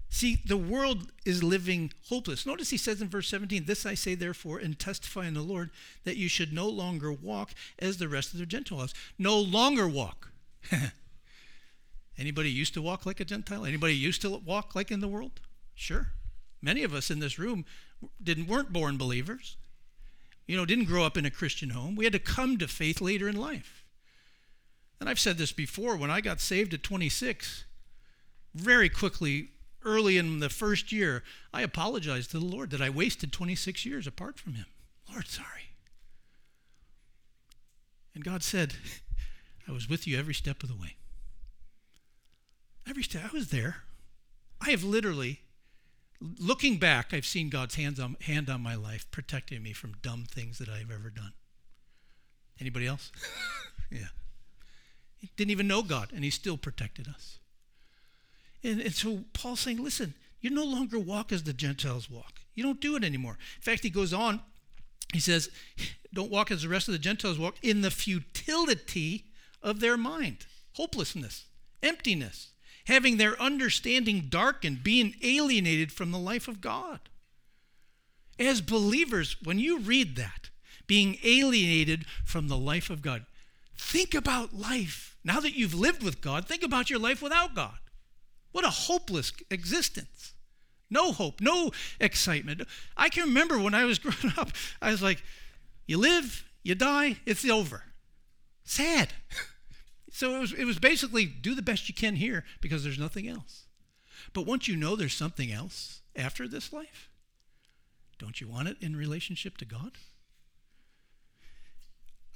See, 0.09 0.41
the 0.45 0.57
world 0.57 1.11
is 1.25 1.43
living 1.43 1.91
hopeless. 2.09 2.45
Notice 2.45 2.69
he 2.69 2.77
says 2.77 3.01
in 3.01 3.09
verse 3.09 3.27
17, 3.27 3.65
This 3.65 3.85
I 3.85 3.93
say, 3.93 4.15
therefore, 4.15 4.57
and 4.57 4.79
testify 4.79 5.27
in 5.27 5.33
the 5.33 5.41
Lord, 5.41 5.69
that 6.05 6.17
you 6.17 6.29
should 6.29 6.53
no 6.53 6.67
longer 6.67 7.11
walk 7.11 7.51
as 7.77 7.97
the 7.97 8.07
rest 8.07 8.33
of 8.33 8.39
the 8.39 8.45
Gentiles. 8.45 8.93
No 9.19 9.37
longer 9.37 9.87
walk. 9.87 10.31
Anybody 12.17 12.49
used 12.49 12.73
to 12.73 12.81
walk 12.81 13.05
like 13.05 13.19
a 13.19 13.25
Gentile? 13.25 13.65
Anybody 13.65 13.95
used 13.95 14.21
to 14.21 14.29
walk 14.29 14.75
like 14.75 14.91
in 14.91 15.01
the 15.01 15.07
world? 15.07 15.41
Sure. 15.75 16.07
Many 16.61 16.83
of 16.83 16.93
us 16.93 17.11
in 17.11 17.19
this 17.19 17.37
room 17.37 17.65
didn't 18.21 18.47
weren't 18.47 18.73
born 18.73 18.97
believers. 18.97 19.57
You 20.45 20.55
know, 20.55 20.65
didn't 20.65 20.85
grow 20.85 21.03
up 21.03 21.17
in 21.17 21.25
a 21.25 21.31
Christian 21.31 21.71
home. 21.71 21.95
We 21.95 22.05
had 22.05 22.13
to 22.13 22.19
come 22.19 22.57
to 22.57 22.67
faith 22.67 23.01
later 23.01 23.27
in 23.27 23.35
life. 23.35 23.83
And 24.99 25.09
I've 25.09 25.19
said 25.19 25.37
this 25.37 25.51
before, 25.51 25.95
when 25.95 26.09
I 26.09 26.21
got 26.21 26.39
saved 26.39 26.73
at 26.73 26.83
26, 26.83 27.65
very 28.55 28.89
quickly 28.89 29.49
early 29.85 30.17
in 30.17 30.39
the 30.39 30.49
first 30.49 30.91
year, 30.91 31.23
I 31.53 31.61
apologized 31.61 32.31
to 32.31 32.39
the 32.39 32.45
Lord 32.45 32.71
that 32.71 32.81
I 32.81 32.89
wasted 32.89 33.31
26 33.31 33.85
years 33.85 34.07
apart 34.07 34.39
from 34.39 34.53
Him. 34.53 34.65
Lord, 35.09 35.27
sorry. 35.27 35.71
And 38.15 38.23
God 38.23 38.41
said, 38.41 38.73
I 39.67 39.71
was 39.71 39.87
with 39.87 40.07
you 40.07 40.17
every 40.17 40.33
step 40.33 40.63
of 40.63 40.69
the 40.69 40.75
way. 40.75 40.95
Every 42.89 43.03
step, 43.03 43.29
I 43.31 43.35
was 43.35 43.49
there. 43.49 43.83
I 44.59 44.71
have 44.71 44.83
literally, 44.83 45.41
looking 46.19 46.77
back, 46.77 47.13
I've 47.13 47.25
seen 47.25 47.49
God's 47.49 47.75
hands 47.75 47.99
on, 47.99 48.17
hand 48.21 48.49
on 48.49 48.61
my 48.61 48.75
life, 48.75 49.09
protecting 49.11 49.63
me 49.63 49.73
from 49.73 49.95
dumb 50.01 50.25
things 50.29 50.57
that 50.57 50.69
I've 50.69 50.91
ever 50.91 51.09
done. 51.09 51.33
Anybody 52.59 52.87
else? 52.87 53.11
yeah. 53.91 54.07
He 55.17 55.29
didn't 55.35 55.51
even 55.51 55.67
know 55.67 55.83
God, 55.83 56.11
and 56.13 56.23
He 56.23 56.29
still 56.29 56.57
protected 56.57 57.07
us. 57.07 57.39
And, 58.63 58.81
and 58.81 58.93
so 58.93 59.25
Paul's 59.33 59.59
saying, 59.59 59.83
listen, 59.83 60.13
you 60.41 60.49
no 60.49 60.63
longer 60.63 60.99
walk 60.99 61.31
as 61.31 61.43
the 61.43 61.53
Gentiles 61.53 62.09
walk. 62.09 62.41
You 62.55 62.63
don't 62.63 62.81
do 62.81 62.95
it 62.95 63.03
anymore. 63.03 63.37
In 63.57 63.61
fact, 63.61 63.83
he 63.83 63.89
goes 63.89 64.13
on, 64.13 64.41
he 65.13 65.19
says, 65.19 65.49
don't 66.13 66.31
walk 66.31 66.51
as 66.51 66.63
the 66.63 66.69
rest 66.69 66.87
of 66.87 66.93
the 66.93 66.99
Gentiles 66.99 67.37
walk 67.37 67.55
in 67.61 67.81
the 67.81 67.91
futility 67.91 69.25
of 69.61 69.79
their 69.79 69.97
mind, 69.97 70.45
hopelessness, 70.73 71.45
emptiness, 71.83 72.49
having 72.87 73.17
their 73.17 73.39
understanding 73.41 74.27
darkened, 74.29 74.81
being 74.81 75.13
alienated 75.21 75.91
from 75.91 76.11
the 76.11 76.17
life 76.17 76.47
of 76.47 76.61
God. 76.61 76.99
As 78.39 78.61
believers, 78.61 79.35
when 79.43 79.59
you 79.59 79.79
read 79.79 80.15
that, 80.15 80.49
being 80.87 81.17
alienated 81.23 82.05
from 82.23 82.47
the 82.47 82.57
life 82.57 82.89
of 82.89 83.01
God, 83.01 83.25
think 83.77 84.15
about 84.15 84.53
life. 84.53 85.17
Now 85.23 85.41
that 85.41 85.53
you've 85.53 85.73
lived 85.73 86.01
with 86.01 86.21
God, 86.21 86.47
think 86.47 86.63
about 86.63 86.89
your 86.89 86.99
life 86.99 87.21
without 87.21 87.53
God. 87.53 87.77
What 88.53 88.63
a 88.63 88.69
hopeless 88.69 89.33
existence. 89.51 90.33
No 90.89 91.11
hope, 91.11 91.41
no 91.41 91.71
excitement. 91.99 92.61
I 92.95 93.09
can 93.09 93.25
remember 93.25 93.59
when 93.59 93.73
I 93.73 93.83
was 93.83 93.99
growing 93.99 94.33
up, 94.37 94.51
I 94.81 94.91
was 94.91 95.01
like, 95.01 95.21
you 95.87 95.97
live, 95.97 96.45
you 96.63 96.73
die, 96.73 97.17
it's 97.25 97.47
over. 97.49 97.83
Sad. 98.63 99.09
So 100.17 100.33
it 100.35 100.39
was, 100.39 100.53
it 100.53 100.65
was 100.65 100.79
basically 100.79 101.27
do 101.27 101.53
the 101.53 101.61
best 101.61 101.87
you 101.87 101.93
can 101.93 102.15
here 102.15 102.43
because 102.59 102.83
there's 102.83 102.97
nothing 102.97 103.27
else. 103.27 103.67
But 104.33 104.47
once 104.47 104.67
you 104.67 104.75
know 104.75 104.95
there's 104.95 105.13
something 105.13 105.51
else 105.51 106.01
after 106.15 106.47
this 106.47 106.73
life, 106.73 107.07
don't 108.17 108.41
you 108.41 108.47
want 108.47 108.67
it 108.67 108.77
in 108.81 108.95
relationship 108.95 109.57
to 109.57 109.65
God? 109.65 109.91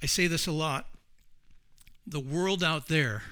I 0.00 0.06
say 0.06 0.28
this 0.28 0.46
a 0.46 0.52
lot. 0.52 0.90
The 2.06 2.20
world 2.20 2.62
out 2.62 2.86
there 2.86 3.24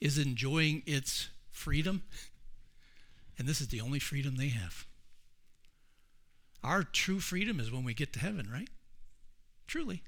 is 0.00 0.18
enjoying 0.18 0.82
its 0.86 1.28
freedom, 1.52 2.02
and 3.38 3.46
this 3.46 3.60
is 3.60 3.68
the 3.68 3.80
only 3.80 4.00
freedom 4.00 4.34
they 4.34 4.48
have. 4.48 4.86
Our 6.64 6.82
true 6.82 7.20
freedom 7.20 7.60
is 7.60 7.70
when 7.70 7.84
we 7.84 7.94
get 7.94 8.12
to 8.14 8.18
heaven, 8.18 8.50
right? 8.52 8.70
Truly. 9.68 10.02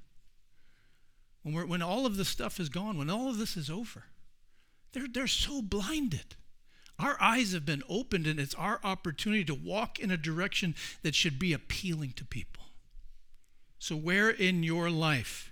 When, 1.53 1.67
when 1.67 1.81
all 1.81 2.05
of 2.05 2.17
this 2.17 2.29
stuff 2.29 2.59
is 2.59 2.69
gone, 2.69 2.97
when 2.97 3.09
all 3.09 3.29
of 3.29 3.37
this 3.37 3.57
is 3.57 3.69
over, 3.69 4.03
they're, 4.93 5.07
they're 5.11 5.27
so 5.27 5.61
blinded. 5.61 6.35
Our 6.99 7.17
eyes 7.21 7.53
have 7.53 7.65
been 7.65 7.83
opened, 7.87 8.25
and 8.25 8.39
it's 8.39 8.55
our 8.55 8.79
opportunity 8.83 9.45
to 9.45 9.53
walk 9.53 9.99
in 9.99 10.09
a 10.09 10.17
direction 10.17 10.75
that 11.03 11.15
should 11.15 11.37
be 11.37 11.53
appealing 11.53 12.13
to 12.13 12.25
people. 12.25 12.63
So, 13.79 13.95
where 13.95 14.29
in 14.29 14.63
your 14.63 14.89
life 14.89 15.51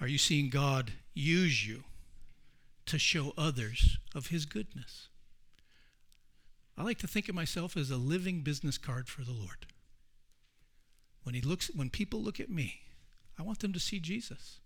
are 0.00 0.08
you 0.08 0.18
seeing 0.18 0.50
God 0.50 0.92
use 1.14 1.66
you 1.66 1.84
to 2.90 2.98
show 2.98 3.32
others 3.38 3.98
of 4.16 4.28
his 4.28 4.46
goodness. 4.46 5.08
I 6.76 6.82
like 6.82 6.98
to 6.98 7.06
think 7.06 7.28
of 7.28 7.34
myself 7.36 7.76
as 7.76 7.90
a 7.90 7.96
living 7.96 8.40
business 8.40 8.78
card 8.78 9.08
for 9.08 9.22
the 9.22 9.32
Lord. 9.32 9.66
When 11.22 11.34
he 11.34 11.40
looks 11.40 11.70
when 11.72 11.90
people 11.90 12.20
look 12.20 12.40
at 12.40 12.50
me, 12.50 12.80
I 13.40 13.42
want 13.42 13.60
them 13.60 13.72
to 13.72 13.80
see 13.80 13.98
Jesus. 13.98 14.58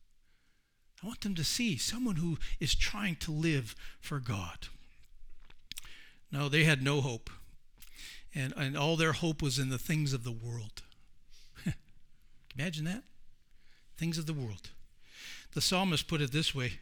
I 1.02 1.06
want 1.06 1.20
them 1.20 1.34
to 1.36 1.44
see 1.44 1.76
someone 1.76 2.16
who 2.16 2.38
is 2.58 2.74
trying 2.74 3.16
to 3.16 3.30
live 3.30 3.76
for 4.00 4.18
God. 4.18 4.68
No, 6.32 6.48
they 6.48 6.64
had 6.64 6.82
no 6.82 7.00
hope. 7.00 7.30
And, 8.34 8.52
and 8.56 8.76
all 8.76 8.96
their 8.96 9.12
hope 9.12 9.40
was 9.40 9.58
in 9.58 9.68
the 9.68 9.78
things 9.78 10.12
of 10.12 10.24
the 10.24 10.32
world. 10.32 10.82
Imagine 12.58 12.84
that? 12.86 13.04
Things 13.96 14.18
of 14.18 14.26
the 14.26 14.32
world. 14.32 14.70
The 15.52 15.60
psalmist 15.60 16.08
put 16.08 16.20
it 16.20 16.32
this 16.32 16.54
way 16.54 16.80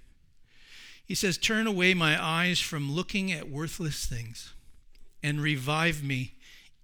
he 1.05 1.15
says, 1.15 1.37
Turn 1.37 1.67
away 1.67 1.93
my 1.93 2.23
eyes 2.23 2.59
from 2.61 2.91
looking 2.91 3.31
at 3.33 3.51
worthless 3.51 4.07
things 4.07 4.55
and 5.23 5.43
revive 5.43 6.03
me 6.03 6.35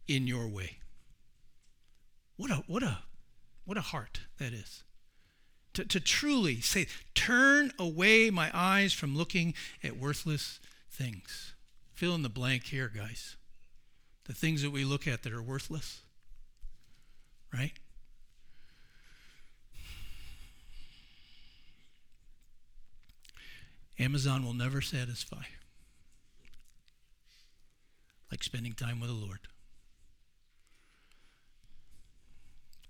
in 0.06 0.26
your 0.26 0.46
way. 0.46 0.78
What 2.36 2.50
a, 2.50 2.56
what 2.66 2.82
a, 2.82 2.98
what 3.64 3.78
a 3.78 3.82
heart 3.82 4.20
that 4.38 4.52
is. 4.52 4.82
To, 5.78 5.84
to 5.84 6.00
truly 6.00 6.60
say, 6.60 6.88
Turn 7.14 7.70
away 7.78 8.30
my 8.30 8.50
eyes 8.52 8.92
from 8.92 9.16
looking 9.16 9.54
at 9.84 9.96
worthless 9.96 10.58
things. 10.90 11.54
Fill 11.94 12.16
in 12.16 12.22
the 12.22 12.28
blank 12.28 12.64
here, 12.64 12.90
guys. 12.92 13.36
The 14.24 14.32
things 14.32 14.62
that 14.62 14.70
we 14.70 14.84
look 14.84 15.06
at 15.06 15.22
that 15.22 15.32
are 15.32 15.40
worthless, 15.40 16.00
right? 17.54 17.74
Amazon 24.00 24.44
will 24.44 24.54
never 24.54 24.80
satisfy 24.80 25.44
like 28.32 28.42
spending 28.42 28.72
time 28.72 28.98
with 28.98 29.10
the 29.10 29.14
Lord. 29.14 29.40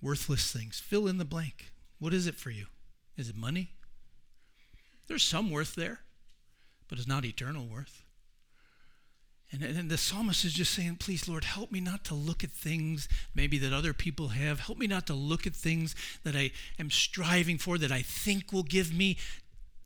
Worthless 0.01 0.51
things. 0.51 0.81
Fill 0.81 1.07
in 1.07 1.19
the 1.19 1.27
blank. 1.27 1.71
What 1.99 2.15
is 2.15 2.27
it 2.27 2.37
for 2.37 2.51
you? 2.51 2.67
Is 3.19 3.29
it 3.29 3.37
money? 3.37 3.73
There's 5.09 5.25
some 5.25 5.51
worth 5.51 5.75
there, 5.75 6.01
but 6.89 6.99
it's 6.99 7.09
not 7.09 7.25
eternal 7.25 7.67
worth. 7.67 8.05
And, 9.51 9.63
and 9.63 9.91
the 9.91 9.97
psalmist 9.97 10.45
is 10.45 10.53
just 10.53 10.75
saying, 10.75 10.97
please, 10.97 11.27
Lord, 11.27 11.45
help 11.45 11.73
me 11.73 11.81
not 11.81 12.05
to 12.05 12.15
look 12.15 12.45
at 12.45 12.51
things 12.51 13.09
maybe 13.35 13.59
that 13.59 13.73
other 13.73 13.95
people 13.95 14.29
have. 14.29 14.61
Help 14.61 14.79
me 14.79 14.87
not 14.87 15.07
to 15.07 15.15
look 15.15 15.47
at 15.47 15.55
things 15.55 15.95
that 16.23 16.37
I 16.37 16.51
am 16.79 16.91
striving 16.91 17.57
for, 17.57 17.79
that 17.79 17.91
I 17.91 18.03
think 18.03 18.53
will 18.53 18.63
give 18.63 18.93
me 18.93 19.17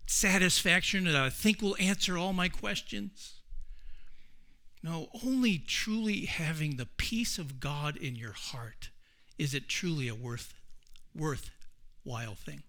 satisfaction 0.07 1.05
that 1.05 1.17
I 1.17 1.31
think 1.31 1.62
will 1.62 1.77
answer 1.79 2.19
all 2.19 2.33
my 2.33 2.49
questions. 2.49 3.35
No, 4.83 5.09
only 5.25 5.59
truly 5.59 6.25
having 6.25 6.77
the 6.77 6.87
peace 6.87 7.39
of 7.39 7.61
God 7.61 7.97
in 7.97 8.17
your 8.17 8.33
heart 8.33 8.91
is 9.39 9.55
it 9.55 9.69
truly 9.69 10.09
a 10.09 10.15
worth 10.15 10.55
worthwhile 11.15 12.35
thing. 12.35 12.65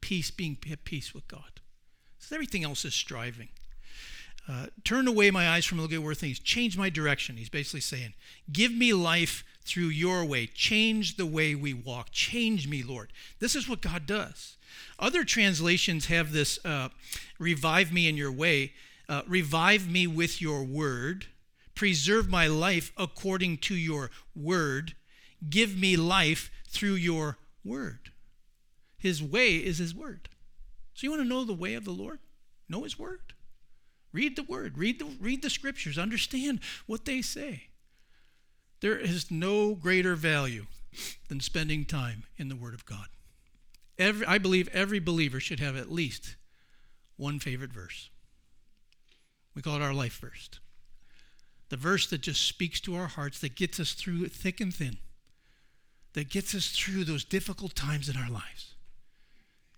Peace, 0.00 0.30
being 0.30 0.56
at 0.70 0.84
peace 0.84 1.14
with 1.14 1.26
God. 1.28 1.60
So 2.18 2.34
everything 2.34 2.64
else 2.64 2.84
is 2.84 2.94
striving. 2.94 3.48
Uh, 4.48 4.66
turn 4.84 5.06
away 5.06 5.30
my 5.30 5.48
eyes 5.48 5.64
from 5.64 5.80
looking 5.80 5.98
at 5.98 6.02
worth 6.02 6.20
things. 6.20 6.38
Change 6.38 6.76
my 6.76 6.90
direction. 6.90 7.36
He's 7.36 7.48
basically 7.48 7.80
saying, 7.80 8.14
give 8.52 8.72
me 8.72 8.92
life 8.92 9.44
through 9.62 9.88
your 9.88 10.24
way. 10.24 10.46
Change 10.46 11.16
the 11.16 11.26
way 11.26 11.54
we 11.54 11.72
walk. 11.72 12.10
Change 12.10 12.66
me, 12.66 12.82
Lord. 12.82 13.12
This 13.38 13.54
is 13.54 13.68
what 13.68 13.80
God 13.80 14.06
does. 14.06 14.56
Other 14.98 15.24
translations 15.24 16.06
have 16.06 16.32
this 16.32 16.58
uh, 16.64 16.88
revive 17.38 17.92
me 17.92 18.08
in 18.08 18.16
your 18.16 18.32
way, 18.32 18.72
uh, 19.08 19.22
revive 19.26 19.88
me 19.88 20.06
with 20.06 20.40
your 20.40 20.64
word, 20.64 21.26
preserve 21.74 22.28
my 22.28 22.46
life 22.46 22.92
according 22.96 23.58
to 23.58 23.74
your 23.74 24.10
word, 24.34 24.94
give 25.48 25.78
me 25.78 25.96
life 25.96 26.50
through 26.68 26.94
your 26.94 27.38
word. 27.64 28.10
His 29.00 29.22
way 29.22 29.56
is 29.56 29.78
his 29.78 29.94
word. 29.94 30.28
So 30.94 31.06
you 31.06 31.10
want 31.10 31.22
to 31.22 31.28
know 31.28 31.44
the 31.44 31.54
way 31.54 31.74
of 31.74 31.84
the 31.84 31.90
Lord? 31.90 32.18
Know 32.68 32.84
his 32.84 32.98
word. 32.98 33.32
Read 34.12 34.36
the 34.36 34.42
word, 34.42 34.76
read 34.76 34.98
the, 34.98 35.06
read 35.20 35.42
the 35.42 35.50
scriptures, 35.50 35.96
understand 35.96 36.60
what 36.86 37.04
they 37.04 37.22
say. 37.22 37.68
There 38.80 38.98
is 38.98 39.30
no 39.30 39.74
greater 39.74 40.16
value 40.16 40.66
than 41.28 41.40
spending 41.40 41.84
time 41.84 42.24
in 42.36 42.48
the 42.48 42.56
word 42.56 42.74
of 42.74 42.84
God. 42.84 43.06
Every, 43.98 44.26
I 44.26 44.38
believe 44.38 44.68
every 44.68 44.98
believer 44.98 45.40
should 45.40 45.60
have 45.60 45.76
at 45.76 45.92
least 45.92 46.36
one 47.16 47.38
favorite 47.38 47.72
verse. 47.72 48.10
We 49.54 49.62
call 49.62 49.76
it 49.76 49.82
our 49.82 49.94
life 49.94 50.18
verse. 50.18 50.48
The 51.68 51.76
verse 51.76 52.06
that 52.08 52.20
just 52.20 52.44
speaks 52.46 52.80
to 52.80 52.96
our 52.96 53.06
hearts, 53.06 53.38
that 53.40 53.54
gets 53.54 53.78
us 53.78 53.92
through 53.92 54.26
thick 54.28 54.60
and 54.60 54.74
thin, 54.74 54.98
that 56.14 56.28
gets 56.28 56.54
us 56.54 56.68
through 56.68 57.04
those 57.04 57.24
difficult 57.24 57.74
times 57.74 58.08
in 58.08 58.16
our 58.16 58.30
lives. 58.30 58.69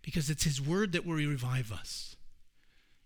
Because 0.02 0.28
it's 0.28 0.44
His 0.44 0.60
Word 0.60 0.92
that 0.92 1.06
will 1.06 1.14
revive 1.14 1.72
us. 1.72 2.16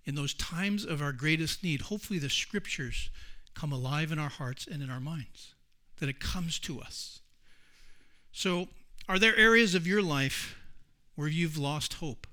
In 0.05 0.15
those 0.15 0.35
times 0.35 0.85
of 0.85 1.03
our 1.03 1.13
greatest 1.13 1.63
need, 1.63 1.83
hopefully 1.83 2.19
the 2.19 2.31
Scriptures 2.31 3.11
come 3.55 3.73
alive 3.73 4.13
in 4.13 4.19
our 4.19 4.29
hearts 4.29 4.67
and 4.67 4.83
in 4.83 4.91
our 4.91 5.01
minds, 5.01 5.55
that 5.99 6.09
it 6.09 6.21
comes 6.21 6.59
to 6.61 6.81
us. 6.81 7.21
So, 8.33 8.69
are 9.09 9.19
there 9.19 9.37
areas 9.37 9.75
of 9.75 9.87
your 9.87 10.03
life 10.03 10.57
where 11.15 11.29
you've 11.29 11.57
lost 11.57 11.95
hope? 11.95 12.27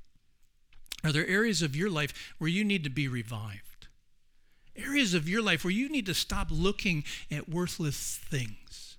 Are 1.03 1.11
there 1.11 1.27
areas 1.27 1.61
of 1.61 1.75
your 1.75 1.89
life 1.89 2.33
where 2.37 2.49
you 2.49 2.63
need 2.63 2.83
to 2.83 2.89
be 2.89 3.07
revived? 3.07 3.87
Areas 4.75 5.13
of 5.13 5.29
your 5.29 5.41
life 5.41 5.63
where 5.63 5.71
you 5.71 5.89
need 5.89 6.05
to 6.07 6.13
stop 6.13 6.47
looking 6.49 7.03
at 7.31 7.49
worthless 7.49 8.19
things? 8.29 8.97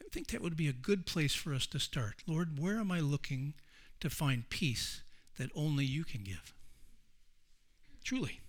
I 0.00 0.08
think 0.10 0.28
that 0.28 0.40
would 0.40 0.56
be 0.56 0.68
a 0.68 0.72
good 0.72 1.06
place 1.06 1.34
for 1.34 1.54
us 1.54 1.66
to 1.68 1.78
start. 1.78 2.22
Lord, 2.26 2.58
where 2.58 2.78
am 2.78 2.90
I 2.90 3.00
looking 3.00 3.54
to 4.00 4.10
find 4.10 4.48
peace 4.48 5.02
that 5.38 5.50
only 5.54 5.84
you 5.84 6.04
can 6.04 6.22
give? 6.22 6.52
Truly. 8.04 8.40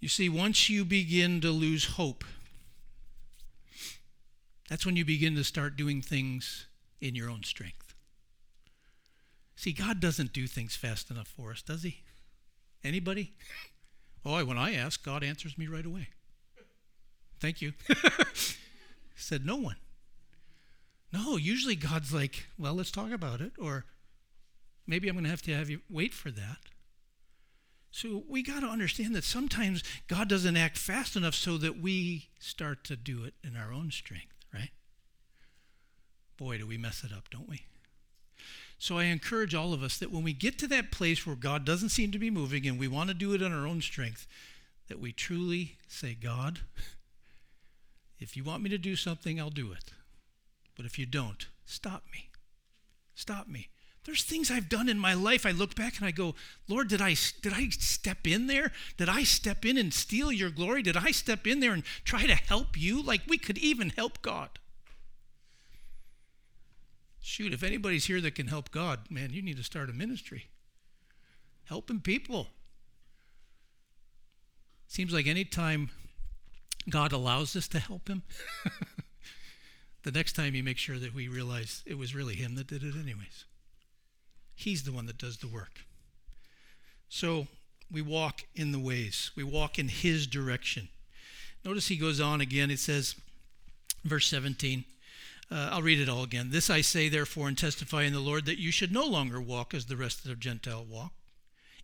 You 0.00 0.08
see, 0.08 0.28
once 0.28 0.68
you 0.68 0.84
begin 0.84 1.40
to 1.40 1.50
lose 1.50 1.84
hope, 1.96 2.24
that's 4.68 4.84
when 4.84 4.96
you 4.96 5.04
begin 5.04 5.34
to 5.36 5.44
start 5.44 5.76
doing 5.76 6.02
things 6.02 6.66
in 7.00 7.14
your 7.14 7.30
own 7.30 7.42
strength. 7.42 7.94
See, 9.54 9.72
God 9.72 10.00
doesn't 10.00 10.32
do 10.32 10.46
things 10.46 10.76
fast 10.76 11.10
enough 11.10 11.28
for 11.28 11.50
us, 11.50 11.62
does 11.62 11.82
he? 11.82 12.02
Anybody? 12.84 13.32
Oh, 14.24 14.44
when 14.44 14.58
I 14.58 14.74
ask, 14.74 15.02
God 15.04 15.24
answers 15.24 15.56
me 15.56 15.66
right 15.66 15.86
away. 15.86 16.08
Thank 17.40 17.62
you. 17.62 17.72
said, 19.16 19.46
No 19.46 19.56
one. 19.56 19.76
No, 21.12 21.36
usually 21.36 21.76
God's 21.76 22.12
like, 22.12 22.46
Well, 22.58 22.74
let's 22.74 22.90
talk 22.90 23.10
about 23.10 23.40
it, 23.40 23.52
or 23.58 23.84
maybe 24.86 25.08
I'm 25.08 25.14
going 25.14 25.24
to 25.24 25.30
have 25.30 25.42
to 25.42 25.54
have 25.54 25.70
you 25.70 25.80
wait 25.88 26.14
for 26.14 26.30
that. 26.30 26.58
So 27.90 28.24
we 28.28 28.42
got 28.42 28.60
to 28.60 28.66
understand 28.66 29.14
that 29.14 29.24
sometimes 29.24 29.82
God 30.06 30.28
doesn't 30.28 30.56
act 30.56 30.76
fast 30.76 31.16
enough 31.16 31.34
so 31.34 31.56
that 31.58 31.80
we 31.80 32.28
start 32.38 32.84
to 32.84 32.96
do 32.96 33.24
it 33.24 33.34
in 33.42 33.56
our 33.56 33.72
own 33.72 33.90
strength, 33.90 34.34
right? 34.52 34.68
Boy, 36.36 36.58
do 36.58 36.66
we 36.66 36.76
mess 36.76 37.02
it 37.04 37.12
up, 37.12 37.30
don't 37.30 37.48
we? 37.48 37.62
So 38.78 38.98
I 38.98 39.04
encourage 39.04 39.54
all 39.54 39.72
of 39.72 39.82
us 39.82 39.96
that 39.98 40.12
when 40.12 40.22
we 40.22 40.34
get 40.34 40.58
to 40.58 40.66
that 40.68 40.92
place 40.92 41.26
where 41.26 41.36
God 41.36 41.64
doesn't 41.64 41.88
seem 41.88 42.10
to 42.12 42.18
be 42.18 42.30
moving 42.30 42.66
and 42.66 42.78
we 42.78 42.88
want 42.88 43.08
to 43.08 43.14
do 43.14 43.32
it 43.32 43.40
in 43.40 43.52
our 43.52 43.66
own 43.66 43.80
strength, 43.80 44.26
that 44.88 45.00
we 45.00 45.12
truly 45.12 45.78
say, 45.88 46.14
God, 46.14 46.60
if 48.20 48.36
you 48.36 48.44
want 48.44 48.62
me 48.62 48.68
to 48.68 48.78
do 48.78 48.94
something, 48.94 49.40
I'll 49.40 49.48
do 49.48 49.72
it. 49.72 49.92
But 50.76 50.86
if 50.86 50.98
you 50.98 51.06
don't, 51.06 51.46
stop 51.64 52.04
me. 52.12 52.30
Stop 53.14 53.48
me. 53.48 53.68
There's 54.04 54.22
things 54.22 54.52
I've 54.52 54.68
done 54.68 54.88
in 54.88 55.00
my 55.00 55.14
life. 55.14 55.44
I 55.44 55.50
look 55.50 55.74
back 55.74 55.98
and 55.98 56.06
I 56.06 56.12
go, 56.12 56.36
Lord, 56.68 56.86
did 56.88 57.00
I, 57.00 57.16
did 57.42 57.52
I 57.52 57.70
step 57.70 58.24
in 58.24 58.46
there? 58.46 58.70
Did 58.96 59.08
I 59.08 59.24
step 59.24 59.64
in 59.64 59.76
and 59.76 59.92
steal 59.92 60.30
your 60.30 60.50
glory? 60.50 60.82
Did 60.82 60.96
I 60.96 61.10
step 61.10 61.44
in 61.44 61.58
there 61.58 61.72
and 61.72 61.82
try 62.04 62.24
to 62.26 62.34
help 62.34 62.80
you? 62.80 63.02
Like 63.02 63.22
we 63.26 63.36
could 63.36 63.58
even 63.58 63.90
help 63.90 64.22
God. 64.22 64.60
Shoot, 67.20 67.52
if 67.52 67.64
anybody's 67.64 68.06
here 68.06 68.20
that 68.20 68.36
can 68.36 68.46
help 68.46 68.70
God, 68.70 69.10
man, 69.10 69.32
you 69.32 69.42
need 69.42 69.56
to 69.56 69.64
start 69.64 69.90
a 69.90 69.92
ministry. 69.92 70.46
Helping 71.64 71.98
people. 71.98 72.46
Seems 74.86 75.12
like 75.12 75.26
anytime 75.26 75.90
God 76.88 77.10
allows 77.10 77.56
us 77.56 77.66
to 77.68 77.80
help 77.80 78.06
Him, 78.06 78.22
the 80.06 80.12
next 80.12 80.34
time 80.34 80.54
you 80.54 80.62
make 80.62 80.78
sure 80.78 81.00
that 81.00 81.12
we 81.12 81.26
realize 81.26 81.82
it 81.84 81.98
was 81.98 82.14
really 82.14 82.36
Him 82.36 82.54
that 82.54 82.68
did 82.68 82.84
it, 82.84 82.94
anyways. 82.94 83.44
He's 84.54 84.84
the 84.84 84.92
one 84.92 85.06
that 85.06 85.18
does 85.18 85.38
the 85.38 85.48
work. 85.48 85.80
So 87.08 87.48
we 87.90 88.02
walk 88.02 88.42
in 88.54 88.70
the 88.70 88.78
ways, 88.78 89.32
we 89.34 89.42
walk 89.42 89.80
in 89.80 89.88
His 89.88 90.28
direction. 90.28 90.88
Notice 91.64 91.88
he 91.88 91.96
goes 91.96 92.20
on 92.20 92.40
again. 92.40 92.70
It 92.70 92.78
says, 92.78 93.16
verse 94.04 94.28
17, 94.28 94.84
uh, 95.50 95.70
I'll 95.72 95.82
read 95.82 95.98
it 95.98 96.08
all 96.08 96.22
again. 96.22 96.50
This 96.52 96.70
I 96.70 96.82
say, 96.82 97.08
therefore, 97.08 97.48
and 97.48 97.58
testify 97.58 98.04
in 98.04 98.12
the 98.12 98.20
Lord 98.20 98.46
that 98.46 98.60
you 98.60 98.70
should 98.70 98.92
no 98.92 99.04
longer 99.04 99.40
walk 99.40 99.74
as 99.74 99.86
the 99.86 99.96
rest 99.96 100.20
of 100.20 100.28
the 100.28 100.36
Gentile 100.36 100.86
walk, 100.88 101.14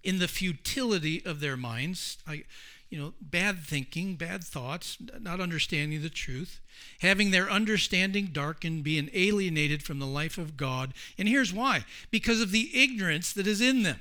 in 0.05 0.21
the 0.21 0.29
futility 0.29 1.27
of 1.27 1.41
their 1.41 1.57
minds. 1.57 2.19
I, 2.25 2.45
you 2.93 2.99
know, 2.99 3.15
bad 3.23 3.61
thinking, 3.61 4.17
bad 4.17 4.45
thoughts, 4.45 4.99
not 5.19 5.41
understanding 5.41 6.03
the 6.03 6.11
truth, 6.11 6.61
having 7.01 7.31
their 7.31 7.51
understanding 7.51 8.27
darkened, 8.27 8.85
being 8.85 9.09
alienated 9.15 9.83
from 9.83 9.99
the 9.99 10.07
life 10.07 10.37
of 10.37 10.59
God. 10.59 10.93
And 11.17 11.27
here's 11.27 11.55
why 11.55 11.87
because 12.11 12.43
of 12.43 12.51
the 12.51 12.69
ignorance 12.75 13.33
that 13.33 13.47
is 13.47 13.63
in 13.63 13.83
them, 13.83 14.01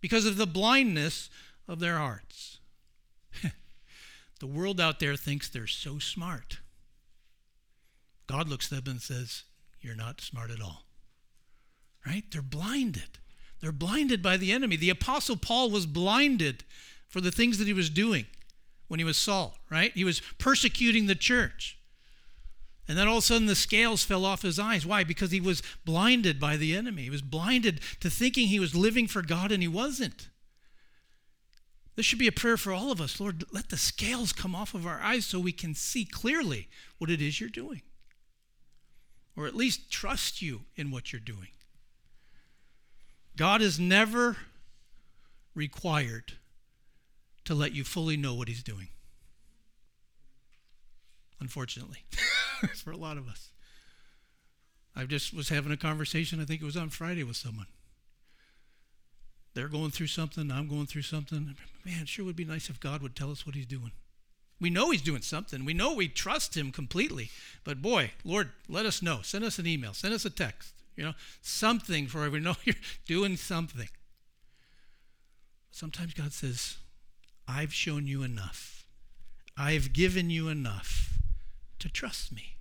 because 0.00 0.26
of 0.26 0.36
the 0.36 0.46
blindness 0.48 1.30
of 1.68 1.78
their 1.78 1.98
hearts. 1.98 2.58
the 4.40 4.46
world 4.48 4.80
out 4.80 4.98
there 4.98 5.14
thinks 5.14 5.48
they're 5.48 5.68
so 5.68 6.00
smart. 6.00 6.58
God 8.26 8.48
looks 8.48 8.72
at 8.72 8.84
them 8.84 8.94
and 8.94 9.00
says, 9.00 9.44
You're 9.80 9.94
not 9.94 10.20
smart 10.20 10.50
at 10.50 10.60
all. 10.60 10.82
Right? 12.04 12.24
They're 12.32 12.42
blinded. 12.42 13.20
They're 13.60 13.70
blinded 13.70 14.20
by 14.20 14.36
the 14.36 14.50
enemy. 14.50 14.74
The 14.74 14.90
Apostle 14.90 15.36
Paul 15.36 15.70
was 15.70 15.86
blinded 15.86 16.64
for 17.10 17.20
the 17.20 17.30
things 17.30 17.58
that 17.58 17.66
he 17.66 17.74
was 17.74 17.90
doing 17.90 18.24
when 18.88 18.98
he 18.98 19.04
was 19.04 19.18
Saul, 19.18 19.58
right? 19.70 19.92
He 19.94 20.04
was 20.04 20.22
persecuting 20.38 21.06
the 21.06 21.14
church. 21.14 21.78
And 22.88 22.96
then 22.96 23.06
all 23.06 23.18
of 23.18 23.24
a 23.24 23.26
sudden 23.26 23.46
the 23.46 23.54
scales 23.54 24.02
fell 24.02 24.24
off 24.24 24.42
his 24.42 24.58
eyes. 24.58 24.86
Why? 24.86 25.04
Because 25.04 25.30
he 25.30 25.40
was 25.40 25.62
blinded 25.84 26.40
by 26.40 26.56
the 26.56 26.74
enemy. 26.74 27.02
He 27.02 27.10
was 27.10 27.22
blinded 27.22 27.80
to 28.00 28.08
thinking 28.08 28.48
he 28.48 28.58
was 28.58 28.74
living 28.74 29.06
for 29.06 29.22
God 29.22 29.52
and 29.52 29.62
he 29.62 29.68
wasn't. 29.68 30.28
This 31.94 32.06
should 32.06 32.18
be 32.18 32.26
a 32.26 32.32
prayer 32.32 32.56
for 32.56 32.72
all 32.72 32.90
of 32.90 33.00
us. 33.00 33.20
Lord, 33.20 33.44
let 33.52 33.68
the 33.68 33.76
scales 33.76 34.32
come 34.32 34.54
off 34.54 34.72
of 34.72 34.86
our 34.86 35.00
eyes 35.00 35.26
so 35.26 35.38
we 35.38 35.52
can 35.52 35.74
see 35.74 36.04
clearly 36.04 36.68
what 36.98 37.10
it 37.10 37.20
is 37.20 37.40
you're 37.40 37.50
doing 37.50 37.82
or 39.36 39.46
at 39.46 39.56
least 39.56 39.90
trust 39.90 40.42
you 40.42 40.62
in 40.76 40.90
what 40.90 41.12
you're 41.12 41.20
doing. 41.20 41.48
God 43.36 43.62
is 43.62 43.78
never 43.80 44.36
required 45.54 46.34
to 47.44 47.54
let 47.54 47.72
you 47.72 47.84
fully 47.84 48.16
know 48.16 48.34
what 48.34 48.48
He's 48.48 48.62
doing. 48.62 48.88
Unfortunately, 51.40 52.04
for 52.76 52.90
a 52.90 52.96
lot 52.96 53.16
of 53.16 53.28
us. 53.28 53.50
I 54.94 55.04
just 55.04 55.32
was 55.32 55.48
having 55.48 55.72
a 55.72 55.76
conversation, 55.76 56.40
I 56.40 56.44
think 56.44 56.60
it 56.60 56.66
was 56.66 56.76
on 56.76 56.90
Friday 56.90 57.24
with 57.24 57.36
someone. 57.36 57.66
They're 59.54 59.68
going 59.68 59.90
through 59.90 60.08
something, 60.08 60.50
I'm 60.50 60.68
going 60.68 60.86
through 60.86 61.02
something. 61.02 61.56
Man, 61.84 62.06
sure 62.06 62.24
would 62.24 62.36
be 62.36 62.44
nice 62.44 62.68
if 62.68 62.78
God 62.78 63.02
would 63.02 63.16
tell 63.16 63.30
us 63.30 63.46
what 63.46 63.54
He's 63.54 63.66
doing. 63.66 63.92
We 64.60 64.68
know 64.68 64.90
he's 64.90 65.02
doing 65.02 65.22
something. 65.22 65.64
We 65.64 65.72
know 65.72 65.94
we 65.94 66.06
trust 66.06 66.56
him 66.56 66.70
completely. 66.70 67.30
But 67.64 67.80
boy, 67.80 68.12
Lord, 68.24 68.50
let 68.68 68.84
us 68.84 69.00
know. 69.00 69.20
Send 69.22 69.42
us 69.42 69.58
an 69.58 69.66
email. 69.66 69.94
Send 69.94 70.12
us 70.12 70.26
a 70.26 70.30
text. 70.30 70.74
You 70.96 71.04
know, 71.04 71.14
something 71.40 72.06
for 72.06 72.28
we 72.28 72.40
know 72.40 72.56
you're 72.64 72.74
doing 73.06 73.36
something. 73.36 73.88
Sometimes 75.70 76.12
God 76.12 76.32
says, 76.32 76.76
I've 77.50 77.74
shown 77.74 78.06
you 78.06 78.22
enough. 78.22 78.86
I've 79.56 79.92
given 79.92 80.30
you 80.30 80.48
enough 80.48 81.18
to 81.78 81.88
trust 81.88 82.32
me. 82.32 82.56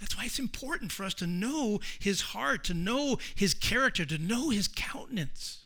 That's 0.00 0.16
why 0.16 0.24
it's 0.24 0.38
important 0.38 0.92
for 0.92 1.04
us 1.04 1.14
to 1.14 1.26
know 1.26 1.80
his 1.98 2.20
heart, 2.20 2.62
to 2.64 2.74
know 2.74 3.18
his 3.34 3.52
character, 3.52 4.04
to 4.04 4.18
know 4.18 4.50
his 4.50 4.68
countenance. 4.68 5.64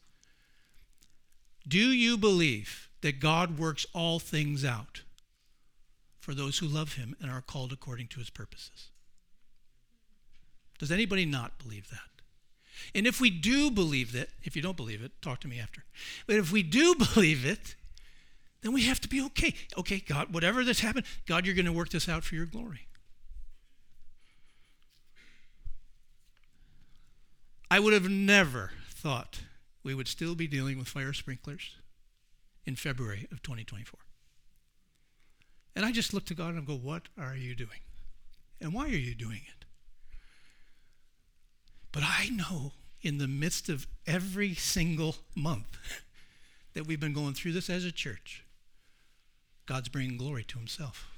Do 1.69 1.79
you 1.79 2.17
believe 2.17 2.89
that 3.03 3.21
God 3.21 3.59
works 3.59 3.85
all 3.93 4.19
things 4.19 4.65
out 4.65 5.03
for 6.23 6.35
those 6.35 6.59
who 6.59 6.67
love 6.67 6.95
him 6.95 7.17
and 7.21 7.31
are 7.31 7.43
called 7.43 7.73
according 7.73 8.07
to 8.07 8.21
his 8.21 8.31
purposes. 8.31 8.91
Does 10.79 10.93
anybody 10.93 11.27
not 11.27 11.59
believe 11.59 11.91
that? 11.91 11.99
And 12.95 13.07
if 13.07 13.21
we 13.21 13.29
do 13.29 13.71
believe 13.71 14.13
that, 14.13 14.29
if 14.43 14.57
you 14.57 14.63
don't 14.63 14.77
believe 14.77 15.03
it, 15.03 15.13
talk 15.21 15.41
to 15.41 15.49
me 15.49 15.61
after. 15.61 15.85
But 16.27 16.37
if 16.37 16.53
we 16.53 16.63
do 16.63 16.95
believe 17.15 17.45
it, 17.45 17.75
then 18.63 18.73
we 18.73 18.85
have 18.85 19.01
to 19.01 19.09
be 19.09 19.21
okay. 19.23 19.55
Okay, 19.77 19.99
God, 20.01 20.33
whatever 20.33 20.65
that's 20.65 20.81
happened, 20.81 21.05
God, 21.27 21.45
you're 21.45 21.55
going 21.55 21.67
to 21.67 21.73
work 21.73 21.91
this 21.91 22.09
out 22.09 22.25
for 22.25 22.35
your 22.37 22.47
glory. 22.47 22.87
I 27.71 27.81
would 27.81 27.93
have 27.93 28.09
never 28.09 28.71
thought 28.89 29.41
we 29.83 29.95
would 29.95 30.07
still 30.07 30.35
be 30.35 30.47
dealing 30.47 30.79
with 30.79 30.89
fire 30.89 31.13
sprinklers 31.13 31.77
in 32.65 32.77
February 32.77 33.27
of 33.33 33.43
2024. 33.43 33.99
And 35.75 35.85
I 35.85 35.91
just 35.91 36.13
look 36.13 36.27
to 36.27 36.35
God 36.35 36.55
and 36.55 36.67
go, 36.67 36.77
What 36.77 37.09
are 37.19 37.35
you 37.35 37.55
doing? 37.55 37.81
And 38.61 38.73
why 38.73 38.85
are 38.85 38.89
you 38.89 39.15
doing 39.15 39.41
it? 39.49 39.65
But 41.91 42.05
I 42.05 42.29
know 42.29 42.73
in 43.01 43.19
the 43.19 43.27
midst 43.27 43.69
of 43.69 43.87
every 44.07 44.55
single 44.55 45.17
month 45.35 45.79
that 46.75 46.87
we've 46.87 47.01
been 47.01 47.13
going 47.13 47.35
through 47.35 47.53
this 47.53 47.69
as 47.69 47.85
a 47.85 47.93
church, 47.93 48.45
God's 49.67 49.89
bringing 49.89 50.17
glory 50.17 50.45
to 50.45 50.59
himself. 50.59 51.11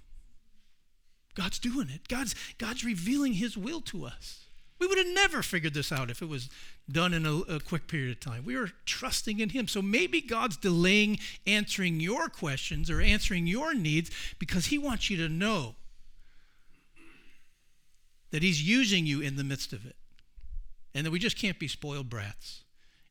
God's 1.34 1.58
doing 1.58 1.90
it. 1.90 2.08
God's, 2.08 2.34
God's 2.58 2.84
revealing 2.84 3.34
his 3.34 3.56
will 3.56 3.80
to 3.82 4.06
us. 4.06 4.44
We 4.78 4.86
would 4.86 4.98
have 4.98 5.14
never 5.14 5.42
figured 5.42 5.74
this 5.74 5.92
out 5.92 6.10
if 6.10 6.20
it 6.20 6.28
was 6.28 6.50
done 6.90 7.14
in 7.14 7.24
a, 7.24 7.54
a, 7.54 7.60
quick 7.60 7.86
period 7.86 8.10
of 8.10 8.20
time. 8.20 8.44
We 8.44 8.56
are 8.56 8.70
trusting 8.84 9.40
in 9.40 9.50
him. 9.50 9.68
So 9.68 9.80
maybe 9.80 10.20
God's 10.20 10.56
delaying 10.56 11.18
answering 11.46 12.00
your 12.00 12.28
questions 12.28 12.90
or 12.90 13.00
answering 13.00 13.46
your 13.46 13.72
needs 13.72 14.10
because 14.38 14.66
he 14.66 14.78
wants 14.78 15.08
you 15.08 15.16
to 15.18 15.28
know 15.28 15.76
that 18.30 18.42
he's 18.42 18.62
using 18.62 19.06
you 19.06 19.20
in 19.20 19.36
the 19.36 19.44
midst 19.44 19.72
of 19.72 19.86
it. 19.86 19.96
And 20.94 21.06
that 21.06 21.10
we 21.10 21.18
just 21.18 21.38
can't 21.38 21.58
be 21.58 21.68
spoiled 21.68 22.10
brats 22.10 22.62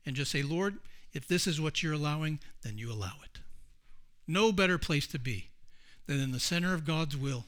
and 0.06 0.15
just 0.15 0.32
say, 0.32 0.43
Lord, 0.43 0.78
if 1.13 1.28
this 1.28 1.48
is 1.48 1.60
what 1.60 1.82
you're 1.82 1.93
allowing, 1.93 2.39
then 2.62 2.78
you 2.78 2.91
allow 2.91 3.13
it. 3.24 3.39
No 4.28 4.52
better 4.52 4.78
place 4.78 5.08
to 5.08 5.20
be 5.20 5.50
than 6.08 6.20
in 6.20 6.32
the 6.32 6.40
center 6.40 6.74
of 6.74 6.86
God's 6.86 7.18
will, 7.18 7.46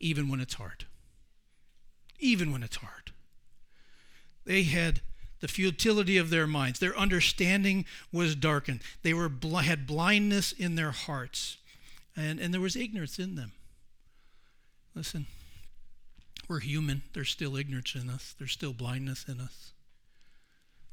even 0.00 0.28
when 0.28 0.40
it's 0.40 0.54
hard. 0.54 0.84
Even 2.18 2.52
when 2.52 2.62
it's 2.62 2.76
hard. 2.76 3.12
They 4.44 4.62
had 4.64 5.00
the 5.40 5.48
futility 5.48 6.16
of 6.16 6.30
their 6.30 6.46
minds. 6.46 6.78
Their 6.78 6.96
understanding 6.96 7.84
was 8.12 8.34
darkened. 8.34 8.80
They 9.02 9.14
were 9.14 9.30
had 9.62 9.86
blindness 9.86 10.52
in 10.52 10.74
their 10.74 10.90
hearts, 10.90 11.58
and, 12.16 12.40
and 12.40 12.52
there 12.52 12.60
was 12.60 12.76
ignorance 12.76 13.18
in 13.18 13.36
them. 13.36 13.52
Listen, 14.94 15.26
we're 16.48 16.60
human. 16.60 17.02
There's 17.12 17.30
still 17.30 17.56
ignorance 17.56 17.94
in 17.94 18.10
us, 18.10 18.34
there's 18.38 18.52
still 18.52 18.72
blindness 18.72 19.26
in 19.28 19.40
us. 19.40 19.72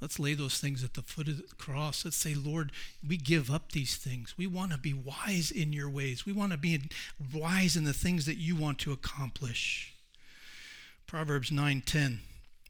Let's 0.06 0.20
lay 0.20 0.36
those 0.36 0.60
things 0.60 0.84
at 0.84 0.94
the 0.94 1.02
foot 1.02 1.28
of 1.28 1.38
the 1.38 1.56
cross. 1.56 2.06
Let's 2.06 2.16
say, 2.16 2.36
Lord, 2.36 2.72
we 3.04 3.18
give 3.18 3.50
up 3.50 3.72
these 3.72 3.96
things. 3.96 4.36
We 4.38 4.46
want 4.46 4.72
to 4.72 4.78
be 4.78 4.94
wise 4.94 5.50
in 5.50 5.74
your 5.74 5.90
ways. 5.90 6.28
We 6.28 6.32
want 6.32 6.52
to 6.52 6.60
be 6.60 6.80
wise 7.34 7.76
in 7.76 7.86
the 7.86 7.92
things 7.92 8.28
that 8.28 8.38
you 8.38 8.56
want 8.56 8.78
to 8.82 8.92
accomplish. 8.92 9.96
Proverbs 11.08 11.50
9:10 11.50 12.22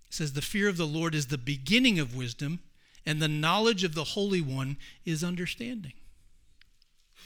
says, 0.09 0.31
"The 0.31 0.41
fear 0.41 0.69
of 0.69 0.77
the 0.77 0.87
Lord 0.87 1.13
is 1.13 1.25
the 1.25 1.37
beginning 1.37 1.99
of 1.99 2.15
wisdom, 2.15 2.61
and 3.05 3.21
the 3.21 3.27
knowledge 3.27 3.83
of 3.83 3.95
the 3.95 4.05
Holy 4.15 4.39
One 4.39 4.77
is 5.03 5.21
understanding." 5.21 5.91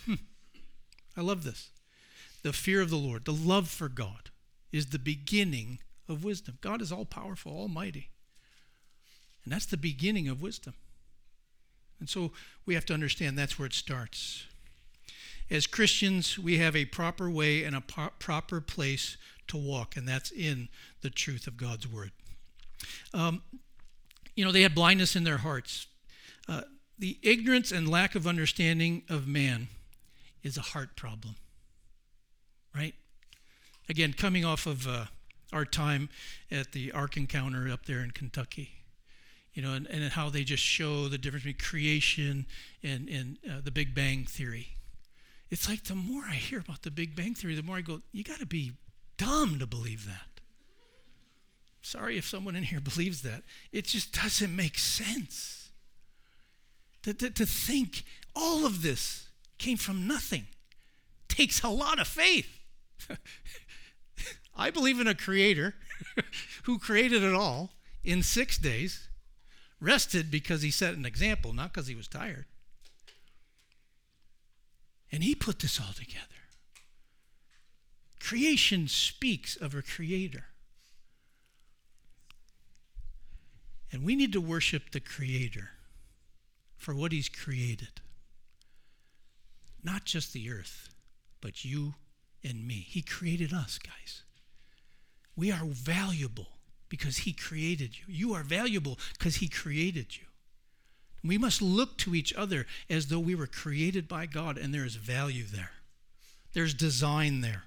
Hmm. 0.06 0.16
I 1.16 1.22
love 1.22 1.44
this. 1.44 1.70
The 2.42 2.52
fear 2.52 2.82
of 2.82 2.90
the 2.90 2.98
Lord, 2.98 3.26
the 3.26 3.32
love 3.32 3.70
for 3.70 3.90
God, 3.90 4.32
is 4.72 4.88
the 4.88 4.98
beginning 4.98 5.78
of 6.08 6.24
wisdom. 6.24 6.58
God 6.62 6.82
is 6.82 6.92
all 6.92 7.06
powerful, 7.06 7.52
almighty. 7.52 8.10
And 9.50 9.56
that's 9.56 9.66
the 9.66 9.78
beginning 9.78 10.28
of 10.28 10.44
wisdom. 10.44 10.76
And 12.00 12.08
so 12.08 12.34
we 12.68 12.76
have 12.76 12.86
to 12.86 12.94
understand 12.94 13.36
that's 13.36 13.58
where 13.58 13.66
it 13.66 13.74
starts. 13.74 14.46
As 15.50 15.66
Christians, 15.66 16.38
we 16.38 16.60
have 16.60 16.76
a 16.76 16.86
proper 16.86 17.32
way 17.32 17.64
and 17.64 17.76
a 17.76 17.82
proper 17.82 18.62
place 18.62 19.18
to 19.48 19.58
walk, 19.58 19.98
and 19.98 20.08
that's 20.08 20.30
in 20.30 20.70
the 21.02 21.10
truth 21.10 21.48
of 21.48 21.58
God's 21.58 21.92
word. 21.92 22.12
Um, 23.12 23.42
you 24.36 24.46
know, 24.46 24.52
they 24.52 24.62
had 24.62 24.76
blindness 24.76 25.16
in 25.16 25.24
their 25.24 25.38
hearts. 25.38 25.88
Uh, 26.48 26.62
the 27.00 27.18
ignorance 27.24 27.72
and 27.72 27.90
lack 27.90 28.14
of 28.14 28.28
understanding 28.28 29.02
of 29.10 29.28
man 29.28 29.68
is 30.44 30.58
a 30.58 30.62
heart 30.62 30.96
problem, 30.96 31.34
right? 32.76 32.94
Again, 33.90 34.14
coming 34.14 34.46
off 34.46 34.68
of 34.68 34.88
uh, 34.88 35.06
our 35.52 35.66
time 35.66 36.08
at 36.52 36.72
the 36.72 36.92
Ark 36.92 37.18
Encounter 37.18 37.68
up 37.68 37.88
there 37.88 38.04
in 38.04 38.12
Kentucky, 38.12 38.74
you 39.54 39.62
know, 39.62 39.74
and, 39.74 39.88
and 39.88 40.12
how 40.12 40.30
they 40.30 40.44
just 40.44 40.64
show 40.64 41.08
the 41.08 41.18
difference 41.18 41.44
between 41.44 41.60
creation 41.60 42.46
and, 42.84 43.10
and 43.10 43.38
uh, 43.50 43.62
the 43.64 43.72
Big 43.72 43.96
Bang 43.96 44.26
Theory. 44.26 44.68
It's 45.50 45.68
like 45.68 45.84
the 45.86 45.96
more 45.96 46.24
I 46.30 46.36
hear 46.36 46.60
about 46.60 46.84
the 46.84 46.92
Big 46.92 47.16
Bang 47.16 47.34
Theory, 47.34 47.56
the 47.56 47.64
more 47.64 47.78
I 47.78 47.82
go, 47.82 48.02
you 48.12 48.24
got 48.24 48.40
to 48.40 48.46
be 48.46 48.74
dumb 49.18 49.60
to 49.60 49.68
believe 49.68 50.06
that. 50.06 50.42
Sorry 51.82 52.18
if 52.18 52.28
someone 52.28 52.56
in 52.56 52.64
here 52.64 52.80
believes 52.82 53.22
that. 53.24 53.44
It 53.72 53.86
just 53.86 54.14
doesn't 54.14 54.56
make 54.56 54.78
sense. 54.78 55.70
To, 57.04 57.14
to, 57.14 57.30
to 57.30 57.46
think 57.46 58.04
all 58.36 58.66
of 58.66 58.82
this 58.82 59.30
came 59.58 59.78
from 59.78 60.08
nothing 60.08 60.48
takes 61.28 61.64
a 61.64 61.70
lot 61.70 62.00
of 62.00 62.08
faith. 62.08 62.60
I 64.56 64.72
believe 64.72 65.00
in 65.00 65.08
a 65.08 65.16
creator 65.16 65.76
who 66.64 66.78
created 66.78 67.24
it 67.24 67.34
all 67.34 67.72
in 68.04 68.24
six 68.24 68.58
days 68.58 69.09
rested 69.80 70.30
because 70.30 70.62
he 70.62 70.72
set 70.72 70.96
an 70.96 71.06
example, 71.06 71.54
not 71.54 71.74
because 71.74 71.88
he 71.88 71.96
was 71.96 72.08
tired. 72.08 72.46
And 75.12 75.24
he 75.24 75.34
put 75.34 75.60
this 75.60 75.80
all 75.80 75.94
together. 75.94 76.26
Creation 78.20 78.88
speaks 78.88 79.56
of 79.56 79.74
a 79.74 79.82
creator. 79.82 80.46
And 83.92 84.04
we 84.04 84.16
need 84.16 84.34
to 84.34 84.42
worship 84.42 84.92
the 84.92 85.00
creator 85.00 85.72
for 86.78 86.94
what 86.94 87.12
he's 87.12 87.30
created. 87.30 88.02
Not 89.84 90.06
just 90.06 90.34
the 90.34 90.52
earth, 90.52 90.90
but 91.42 91.66
you 91.66 91.96
and 92.44 92.68
me. 92.68 92.86
He 92.88 93.02
created 93.02 93.54
us, 93.54 93.80
guys. 93.80 94.24
We 95.36 95.52
are 95.52 95.64
valuable 95.64 96.59
because 96.90 97.20
He 97.20 97.34
created 97.34 97.92
you. 97.98 98.06
You 98.08 98.34
are 98.34 98.44
valuable 98.44 98.98
because 99.18 99.38
He 99.38 99.48
created 99.48 100.18
you. 100.18 100.24
We 101.24 101.38
must 101.38 101.62
look 101.62 101.98
to 101.98 102.16
each 102.16 102.34
other 102.34 102.66
as 102.90 103.08
though 103.08 103.20
we 103.20 103.36
were 103.36 103.48
created 103.48 104.08
by 104.08 104.26
God 104.26 104.58
and 104.58 104.74
there 104.74 104.86
is 104.86 104.96
value 104.96 105.44
there. 105.44 105.72
There's 106.54 106.74
design 106.74 107.42
there. 107.42 107.64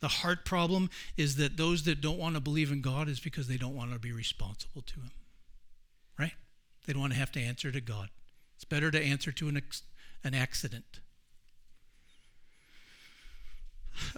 The 0.00 0.08
heart 0.08 0.44
problem 0.44 0.90
is 1.16 1.36
that 1.36 1.56
those 1.56 1.84
that 1.84 2.00
don't 2.00 2.18
want 2.18 2.34
to 2.34 2.40
believe 2.40 2.70
in 2.70 2.80
God 2.80 3.08
is 3.08 3.20
because 3.20 3.48
they 3.48 3.56
don't 3.56 3.74
want 3.74 3.92
to 3.92 3.98
be 3.98 4.12
responsible 4.12 4.82
to 4.82 4.94
Him. 4.94 5.10
Right? 6.18 6.34
They 6.86 6.92
don't 6.92 7.00
want 7.00 7.12
to 7.14 7.18
have 7.18 7.32
to 7.32 7.40
answer 7.40 7.72
to 7.72 7.80
God. 7.80 8.08
It's 8.56 8.64
better 8.64 8.90
to 8.90 9.00
answer 9.00 9.32
to 9.32 9.48
an, 9.48 9.56
ex- 9.56 9.82
an 10.22 10.34
accident. 10.34 11.00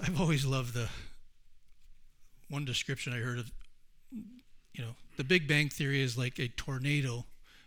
I've 0.02 0.20
always 0.20 0.44
loved 0.44 0.74
the 0.74 0.88
one 2.48 2.64
description 2.64 3.12
I 3.12 3.18
heard 3.18 3.38
of 3.38 3.50
you 4.74 4.84
know, 4.84 4.92
the 5.16 5.24
Big 5.24 5.46
Bang 5.48 5.68
Theory 5.68 6.00
is 6.00 6.16
like 6.16 6.38
a 6.38 6.48
tornado 6.48 7.24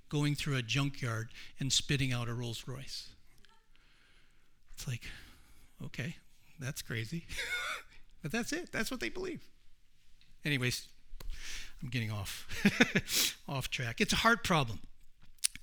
going 0.10 0.36
through 0.36 0.56
a 0.58 0.62
junkyard 0.62 1.30
and 1.60 1.72
spitting 1.72 2.14
out 2.14 2.28
a 2.28 2.34
Rolls 2.34 2.64
Royce. 2.68 3.10
It's 4.76 4.88
like, 4.88 5.02
okay, 5.84 6.16
that's 6.60 6.82
crazy. 6.82 7.26
but 8.22 8.32
that's 8.32 8.54
it. 8.54 8.72
That's 8.72 8.92
what 8.92 9.00
they 9.00 9.10
believe. 9.10 9.42
Anyways, 10.46 10.88
I'm 11.82 11.90
getting 11.90 12.12
off 12.12 12.48
off 13.50 13.70
track. 13.70 14.02
It's 14.02 14.14
a 14.14 14.18
heart 14.18 14.44
problem. 14.44 14.80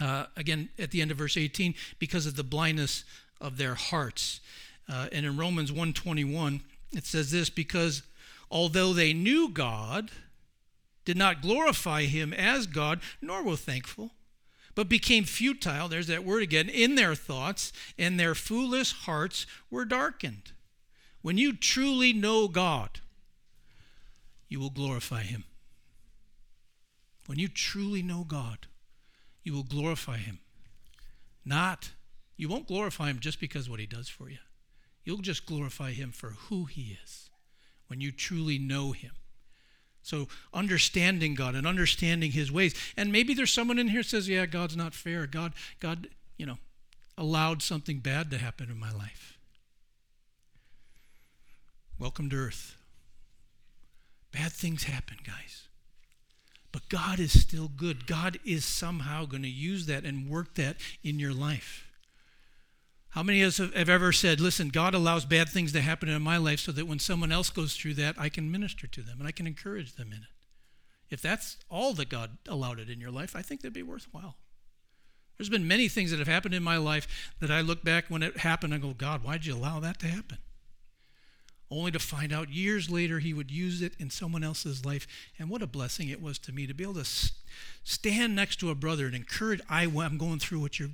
Uh, 0.00 0.26
again, 0.36 0.70
at 0.78 0.90
the 0.90 1.02
end 1.02 1.10
of 1.10 1.18
verse 1.18 1.36
18, 1.36 1.74
because 1.98 2.26
of 2.26 2.36
the 2.36 2.44
blindness 2.44 3.04
of 3.40 3.56
their 3.56 3.74
hearts. 3.74 4.40
Uh, 4.88 5.08
and 5.12 5.26
in 5.26 5.36
Romans 5.36 5.70
1:21, 5.70 6.60
it 6.92 7.06
says 7.06 7.30
this: 7.30 7.50
because 7.50 8.02
although 8.50 8.92
they 8.92 9.12
knew 9.12 9.48
God, 9.48 10.10
did 11.04 11.16
not 11.16 11.42
glorify 11.42 12.04
him 12.04 12.32
as 12.32 12.66
God, 12.66 13.00
nor 13.20 13.42
were 13.42 13.56
thankful, 13.56 14.12
but 14.74 14.88
became 14.88 15.24
futile, 15.24 15.88
there's 15.88 16.06
that 16.06 16.24
word 16.24 16.42
again, 16.42 16.68
in 16.68 16.94
their 16.94 17.14
thoughts, 17.14 17.72
and 17.98 18.18
their 18.18 18.34
foolish 18.34 18.92
hearts 18.92 19.46
were 19.70 19.84
darkened. 19.84 20.52
When 21.22 21.36
you 21.36 21.52
truly 21.52 22.12
know 22.12 22.48
God, 22.48 23.00
you 24.48 24.60
will 24.60 24.70
glorify 24.70 25.22
him. 25.22 25.44
When 27.26 27.38
you 27.38 27.48
truly 27.48 28.02
know 28.02 28.24
God, 28.24 28.66
you 29.42 29.52
will 29.52 29.62
glorify 29.62 30.16
him. 30.16 30.40
Not, 31.44 31.90
you 32.36 32.48
won't 32.48 32.66
glorify 32.66 33.08
him 33.08 33.20
just 33.20 33.40
because 33.40 33.68
what 33.68 33.80
he 33.80 33.86
does 33.86 34.08
for 34.08 34.28
you. 34.28 34.38
You'll 35.04 35.18
just 35.18 35.46
glorify 35.46 35.92
him 35.92 36.10
for 36.10 36.30
who 36.30 36.64
he 36.64 36.96
is 37.02 37.30
when 37.86 38.00
you 38.00 38.12
truly 38.12 38.58
know 38.58 38.92
him. 38.92 39.12
So 40.02 40.28
understanding 40.52 41.34
God 41.34 41.54
and 41.54 41.66
understanding 41.66 42.32
his 42.32 42.50
ways. 42.50 42.74
And 42.96 43.12
maybe 43.12 43.34
there's 43.34 43.52
someone 43.52 43.78
in 43.78 43.88
here 43.88 44.02
says, 44.02 44.28
"Yeah, 44.28 44.46
God's 44.46 44.76
not 44.76 44.94
fair. 44.94 45.26
God 45.26 45.52
God, 45.78 46.08
you 46.36 46.46
know, 46.46 46.58
allowed 47.18 47.62
something 47.62 48.00
bad 48.00 48.30
to 48.30 48.38
happen 48.38 48.70
in 48.70 48.78
my 48.78 48.92
life." 48.92 49.38
Welcome 51.98 52.30
to 52.30 52.36
earth. 52.36 52.76
Bad 54.32 54.52
things 54.52 54.84
happen, 54.84 55.18
guys. 55.22 55.68
But 56.72 56.88
God 56.88 57.18
is 57.18 57.38
still 57.38 57.68
good. 57.68 58.06
God 58.06 58.38
is 58.44 58.64
somehow 58.64 59.26
going 59.26 59.42
to 59.42 59.48
use 59.48 59.86
that 59.86 60.04
and 60.04 60.28
work 60.28 60.54
that 60.54 60.76
in 61.02 61.18
your 61.18 61.34
life. 61.34 61.89
How 63.10 63.24
many 63.24 63.42
of 63.42 63.48
us 63.48 63.58
have 63.58 63.88
ever 63.88 64.12
said, 64.12 64.40
listen, 64.40 64.68
God 64.68 64.94
allows 64.94 65.24
bad 65.24 65.48
things 65.48 65.72
to 65.72 65.80
happen 65.80 66.08
in 66.08 66.22
my 66.22 66.36
life 66.36 66.60
so 66.60 66.72
that 66.72 66.86
when 66.86 67.00
someone 67.00 67.32
else 67.32 67.50
goes 67.50 67.74
through 67.74 67.94
that, 67.94 68.14
I 68.16 68.28
can 68.28 68.52
minister 68.52 68.86
to 68.86 69.02
them 69.02 69.16
and 69.18 69.26
I 69.26 69.32
can 69.32 69.48
encourage 69.48 69.96
them 69.96 70.12
in 70.12 70.18
it? 70.18 70.28
If 71.10 71.20
that's 71.20 71.56
all 71.68 71.92
that 71.94 72.08
God 72.08 72.38
allowed 72.48 72.78
it 72.78 72.88
in 72.88 73.00
your 73.00 73.10
life, 73.10 73.34
I 73.34 73.42
think 73.42 73.62
that'd 73.62 73.72
be 73.72 73.82
worthwhile. 73.82 74.36
There's 75.36 75.48
been 75.48 75.66
many 75.66 75.88
things 75.88 76.10
that 76.10 76.18
have 76.18 76.28
happened 76.28 76.54
in 76.54 76.62
my 76.62 76.76
life 76.76 77.32
that 77.40 77.50
I 77.50 77.62
look 77.62 77.82
back 77.82 78.04
when 78.08 78.22
it 78.22 78.38
happened 78.38 78.74
and 78.74 78.82
go, 78.82 78.90
God, 78.90 79.24
why'd 79.24 79.44
you 79.44 79.56
allow 79.56 79.80
that 79.80 79.98
to 80.00 80.06
happen? 80.06 80.38
Only 81.68 81.90
to 81.92 81.98
find 81.98 82.32
out 82.32 82.50
years 82.50 82.90
later 82.90 83.18
he 83.18 83.32
would 83.32 83.50
use 83.50 83.80
it 83.80 83.94
in 83.98 84.10
someone 84.10 84.44
else's 84.44 84.84
life. 84.84 85.06
And 85.38 85.48
what 85.48 85.62
a 85.62 85.66
blessing 85.66 86.08
it 86.10 86.20
was 86.22 86.38
to 86.40 86.52
me 86.52 86.66
to 86.66 86.74
be 86.74 86.84
able 86.84 86.94
to 86.94 87.30
stand 87.84 88.36
next 88.36 88.56
to 88.56 88.70
a 88.70 88.74
brother 88.74 89.06
and 89.06 89.14
encourage. 89.14 89.60
I, 89.68 89.84
I'm 89.84 90.18
going 90.18 90.40
through 90.40 90.60
what 90.60 90.78
you're. 90.78 90.90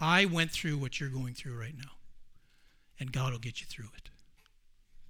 I 0.00 0.24
went 0.24 0.50
through 0.50 0.78
what 0.78 1.00
you're 1.00 1.08
going 1.08 1.34
through 1.34 1.58
right 1.58 1.76
now, 1.76 1.92
and 3.00 3.12
God 3.12 3.32
will 3.32 3.38
get 3.38 3.60
you 3.60 3.66
through 3.66 3.88
it. 3.96 4.10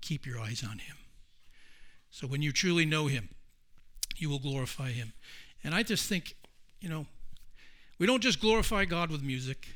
Keep 0.01 0.27
your 0.27 0.39
eyes 0.39 0.63
on 0.63 0.79
Him. 0.79 0.97
So 2.11 2.27
when 2.27 2.43
you 2.43 2.53
truly 2.53 2.85
know 2.85 3.07
Him, 3.07 3.31
you 4.17 4.31
will 4.31 4.39
glorify 4.39 4.91
Him. 4.91 5.13
And 5.65 5.75
I 5.75 5.83
just 5.83 6.09
think, 6.09 6.37
you 6.81 6.89
know, 6.89 7.07
we 7.99 8.07
don't 8.07 8.23
just 8.23 8.41
glorify 8.41 8.85
God 8.85 9.11
with 9.11 9.23
music, 9.23 9.69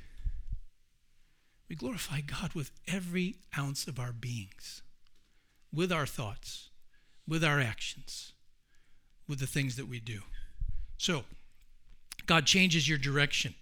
we 1.68 1.76
glorify 1.76 2.20
God 2.20 2.54
with 2.54 2.70
every 2.88 3.36
ounce 3.56 3.86
of 3.86 3.98
our 3.98 4.12
beings, 4.12 4.82
with 5.72 5.92
our 5.92 6.06
thoughts, 6.06 6.68
with 7.26 7.44
our 7.44 7.60
actions, 7.60 8.32
with 9.28 9.38
the 9.38 9.46
things 9.46 9.76
that 9.76 9.88
we 9.88 10.00
do. 10.00 10.20
So, 10.98 11.24
God 12.26 12.44
changes 12.44 12.88
your 12.88 12.98
direction. 12.98 13.54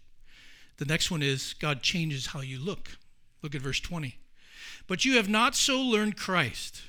The 0.78 0.84
next 0.84 1.10
one 1.10 1.22
is 1.22 1.54
God 1.54 1.82
changes 1.82 2.28
how 2.28 2.40
you 2.40 2.58
look. 2.58 2.96
Look 3.42 3.54
at 3.54 3.60
verse 3.60 3.80
20. 3.80 4.16
But 4.86 5.04
you 5.04 5.16
have 5.16 5.28
not 5.28 5.54
so 5.54 5.80
learned 5.80 6.16
Christ. 6.16 6.82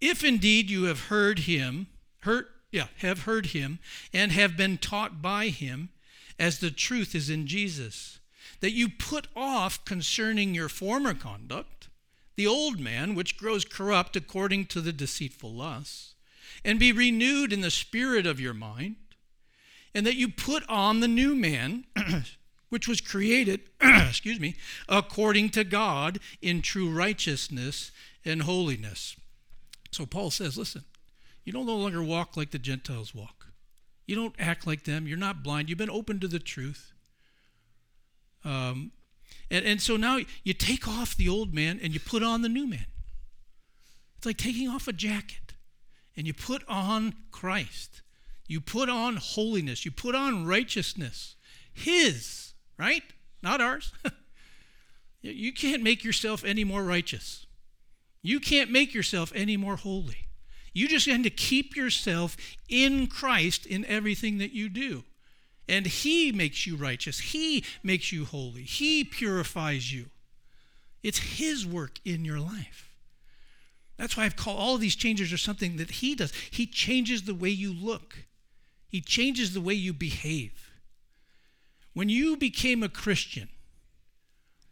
If 0.00 0.24
indeed 0.24 0.70
you 0.70 0.84
have 0.84 1.06
heard 1.06 1.40
him, 1.40 1.88
heard, 2.20 2.46
yeah, 2.70 2.88
have 2.98 3.22
heard 3.22 3.46
him, 3.46 3.78
and 4.12 4.32
have 4.32 4.56
been 4.56 4.78
taught 4.78 5.20
by 5.22 5.48
him, 5.48 5.90
as 6.38 6.58
the 6.58 6.70
truth 6.70 7.14
is 7.14 7.30
in 7.30 7.46
Jesus, 7.46 8.18
that 8.60 8.72
you 8.72 8.88
put 8.88 9.28
off 9.36 9.84
concerning 9.84 10.54
your 10.54 10.68
former 10.68 11.14
conduct 11.14 11.82
the 12.36 12.46
old 12.46 12.80
man 12.80 13.14
which 13.14 13.36
grows 13.36 13.64
corrupt 13.64 14.16
according 14.16 14.66
to 14.66 14.80
the 14.80 14.92
deceitful 14.92 15.52
lusts, 15.52 16.14
and 16.64 16.78
be 16.78 16.92
renewed 16.92 17.52
in 17.52 17.60
the 17.60 17.70
spirit 17.70 18.26
of 18.26 18.40
your 18.40 18.54
mind, 18.54 18.96
and 19.94 20.06
that 20.06 20.16
you 20.16 20.28
put 20.28 20.66
on 20.68 21.00
the 21.00 21.08
new 21.08 21.34
man, 21.34 21.84
which 22.72 22.88
was 22.88 23.02
created, 23.02 23.60
excuse 23.82 24.40
me, 24.40 24.56
according 24.88 25.50
to 25.50 25.62
God 25.62 26.18
in 26.40 26.62
true 26.62 26.88
righteousness 26.88 27.92
and 28.24 28.40
holiness. 28.44 29.14
So 29.90 30.06
Paul 30.06 30.30
says, 30.30 30.56
listen, 30.56 30.84
you 31.44 31.52
don't 31.52 31.66
no 31.66 31.76
longer 31.76 32.02
walk 32.02 32.34
like 32.34 32.50
the 32.50 32.58
Gentiles 32.58 33.14
walk. 33.14 33.48
You 34.06 34.16
don't 34.16 34.34
act 34.38 34.66
like 34.66 34.84
them. 34.84 35.06
You're 35.06 35.18
not 35.18 35.42
blind. 35.42 35.68
You've 35.68 35.76
been 35.76 35.90
open 35.90 36.18
to 36.20 36.28
the 36.28 36.38
truth. 36.38 36.94
Um, 38.42 38.92
and, 39.50 39.66
and 39.66 39.82
so 39.82 39.98
now 39.98 40.20
you 40.42 40.54
take 40.54 40.88
off 40.88 41.14
the 41.14 41.28
old 41.28 41.52
man 41.52 41.78
and 41.82 41.92
you 41.92 42.00
put 42.00 42.22
on 42.22 42.40
the 42.40 42.48
new 42.48 42.66
man. 42.66 42.86
It's 44.16 44.24
like 44.24 44.38
taking 44.38 44.70
off 44.70 44.88
a 44.88 44.94
jacket 44.94 45.52
and 46.16 46.26
you 46.26 46.32
put 46.32 46.66
on 46.66 47.16
Christ. 47.30 48.00
You 48.46 48.62
put 48.62 48.88
on 48.88 49.16
holiness. 49.16 49.84
You 49.84 49.90
put 49.90 50.14
on 50.14 50.46
righteousness. 50.46 51.36
His, 51.70 52.51
right? 52.78 53.02
Not 53.42 53.60
ours. 53.60 53.92
you 55.22 55.52
can't 55.52 55.82
make 55.82 56.04
yourself 56.04 56.44
any 56.44 56.64
more 56.64 56.82
righteous. 56.82 57.46
You 58.22 58.38
can't 58.40 58.70
make 58.70 58.94
yourself 58.94 59.32
any 59.34 59.56
more 59.56 59.76
holy. 59.76 60.28
You 60.72 60.88
just 60.88 61.06
need 61.06 61.24
to 61.24 61.30
keep 61.30 61.76
yourself 61.76 62.36
in 62.68 63.06
Christ 63.06 63.66
in 63.66 63.84
everything 63.84 64.38
that 64.38 64.52
you 64.52 64.68
do. 64.68 65.04
And 65.68 65.86
He 65.86 66.32
makes 66.32 66.66
you 66.66 66.76
righteous. 66.76 67.18
He 67.18 67.64
makes 67.82 68.12
you 68.12 68.24
holy. 68.24 68.62
He 68.62 69.04
purifies 69.04 69.92
you. 69.92 70.06
It's 71.02 71.18
His 71.18 71.66
work 71.66 71.98
in 72.04 72.24
your 72.24 72.40
life. 72.40 72.90
That's 73.98 74.16
why 74.16 74.24
I've 74.24 74.36
called 74.36 74.58
all 74.58 74.74
of 74.76 74.80
these 74.80 74.96
changes 74.96 75.32
are 75.32 75.38
something 75.38 75.76
that 75.76 75.90
He 75.90 76.14
does. 76.14 76.32
He 76.50 76.66
changes 76.66 77.22
the 77.22 77.34
way 77.34 77.50
you 77.50 77.72
look, 77.72 78.16
He 78.86 79.00
changes 79.00 79.52
the 79.52 79.60
way 79.60 79.74
you 79.74 79.92
behave. 79.92 80.71
When 81.94 82.08
you 82.08 82.36
became 82.36 82.82
a 82.82 82.88
Christian, 82.88 83.48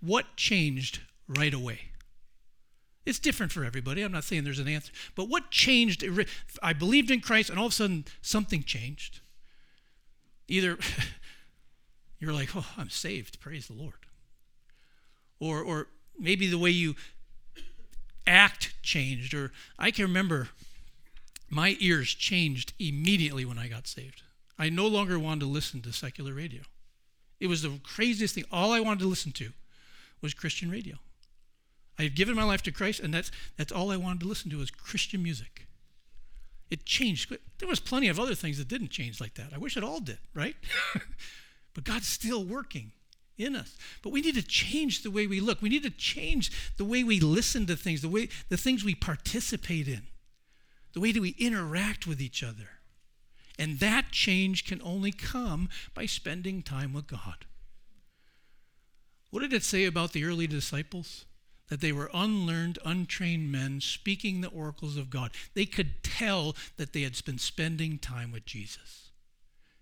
what 0.01 0.37
changed 0.37 1.01
right 1.29 1.53
away? 1.53 1.81
It's 3.07 3.19
different 3.19 3.53
for 3.53 3.65
everybody. 3.65 4.03
I'm 4.03 4.13
not 4.13 4.25
saying 4.25 4.45
there's 4.45 4.59
an 4.59 4.69
answer. 4.69 4.93
But 5.15 5.29
what 5.29 5.51
changed? 5.51 6.05
I 6.63 6.73
believed 6.73 7.11
in 7.11 7.21
Christ, 7.21 7.51
and 7.51 7.59
all 7.59 7.67
of 7.67 7.73
a 7.73 7.75
sudden 7.75 8.05
something 8.21 8.63
changed. 8.63 9.21
Either 10.49 10.79
you're 12.19 12.33
like, 12.33 12.55
oh, 12.55 12.67
I'm 12.77 12.91
saved, 12.91 13.41
praise 13.41 13.67
the 13.67 13.73
Lord. 13.73 13.95
Or, 15.39 15.61
or 15.63 15.89
maybe 16.19 16.47
the 16.47 16.59
way 16.59 16.71
you 16.71 16.95
act 18.27 18.75
changed. 18.83 19.33
Or 19.35 19.51
I 19.79 19.91
can 19.91 20.05
remember 20.05 20.49
my 21.49 21.77
ears 21.81 22.15
changed 22.15 22.75
immediately 22.79 23.45
when 23.45 23.59
I 23.59 23.69
got 23.69 23.87
saved. 23.87 24.23
I 24.59 24.69
no 24.69 24.87
longer 24.87 25.19
wanted 25.19 25.41
to 25.41 25.47
listen 25.47 25.81
to 25.83 25.93
secular 25.93 26.35
radio. 26.35 26.63
It 27.41 27.49
was 27.49 27.63
the 27.63 27.81
craziest 27.83 28.35
thing. 28.35 28.45
All 28.53 28.73
I 28.73 28.81
wanted 28.81 29.01
to 29.01 29.09
listen 29.09 29.33
to 29.33 29.51
was 30.21 30.35
Christian 30.35 30.71
radio. 30.71 30.97
I 31.99 32.05
had 32.05 32.15
given 32.15 32.37
my 32.37 32.45
life 32.45 32.63
to 32.63 32.73
Christ, 32.73 33.01
and 33.01 33.13
that's, 33.13 33.31
that's 33.57 33.73
all 33.73 33.91
I 33.91 33.97
wanted 33.97 34.21
to 34.21 34.29
listen 34.29 34.51
to 34.51 34.59
was 34.59 34.71
Christian 34.71 35.23
music. 35.23 35.67
It 36.71 36.85
changed. 36.85 37.35
There 37.59 37.69
was 37.69 37.81
plenty 37.81 38.09
of 38.09 38.21
other 38.21 38.35
things 38.35 38.59
that 38.59 38.69
didn't 38.69 38.91
change 38.91 39.21
like 39.21 39.35
that. 39.35 39.49
I 39.55 39.59
wish 39.59 39.77
it 39.77 39.85
all 39.85 40.01
did, 40.01 40.19
right? 40.35 40.55
but 41.75 41.85
God's 41.85 42.07
still 42.07 42.45
working 42.45 42.93
in 43.37 43.57
us. 43.57 43.77
But 44.03 44.13
we 44.13 44.21
need 44.21 44.35
to 44.37 44.43
change 44.43 45.03
the 45.03 45.11
way 45.11 45.27
we 45.27 45.41
look. 45.41 45.61
We 45.61 45.69
need 45.69 45.83
to 45.83 45.91
change 45.91 46.75
the 46.77 46.85
way 46.85 47.03
we 47.03 47.21
listen 47.21 47.67
to 47.67 47.77
things, 47.77 48.03
the 48.03 48.09
way 48.09 48.29
the 48.49 48.57
things 48.57 48.85
we 48.85 48.95
participate 48.95 49.89
in, 49.89 50.03
the 50.93 51.01
way 51.01 51.13
that 51.13 51.21
we 51.21 51.35
interact 51.39 52.07
with 52.07 52.21
each 52.21 52.43
other. 52.43 52.80
And 53.61 53.79
that 53.79 54.11
change 54.11 54.65
can 54.65 54.81
only 54.83 55.13
come 55.13 55.69
by 55.93 56.07
spending 56.07 56.63
time 56.63 56.95
with 56.95 57.07
God. 57.07 57.45
What 59.31 59.41
did 59.41 59.53
it 59.53 59.63
say 59.63 59.85
about 59.85 60.13
the 60.13 60.25
early 60.25 60.47
disciples? 60.47 61.27
that 61.69 61.81
they 61.81 61.93
were 61.93 62.11
unlearned, 62.13 62.81
untrained 62.85 63.51
men 63.51 63.81
speaking 63.81 64.41
the 64.41 64.49
oracles 64.49 64.97
of 64.97 65.09
God. 65.09 65.31
They 65.55 65.67
could 65.67 66.03
tell 66.03 66.57
that 66.77 66.93
they 66.93 67.03
had 67.03 67.25
been 67.25 67.39
spending 67.39 67.97
time 67.97 68.33
with 68.33 68.45
Jesus. 68.45 69.11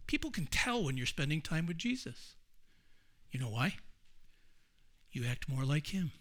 People 0.06 0.30
can 0.30 0.46
tell 0.46 0.84
when 0.84 0.98
you're 0.98 1.06
spending 1.06 1.40
time 1.40 1.66
with 1.66 1.78
Jesus. 1.78 2.36
You 3.30 3.40
know 3.40 3.48
why? 3.48 3.76
You 5.12 5.24
act 5.26 5.48
more 5.48 5.64
like 5.64 5.86
Him. 5.86 6.12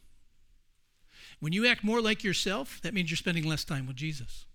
When 1.41 1.52
you 1.52 1.67
act 1.67 1.84
more 1.84 2.02
like 2.02 2.24
yourself, 2.24 2.80
that 2.82 2.93
means 2.93 3.12
you're 3.12 3.17
spending 3.17 3.43
less 3.43 3.65
time 3.65 3.88
with 3.88 3.98
Jesus. 3.98 4.46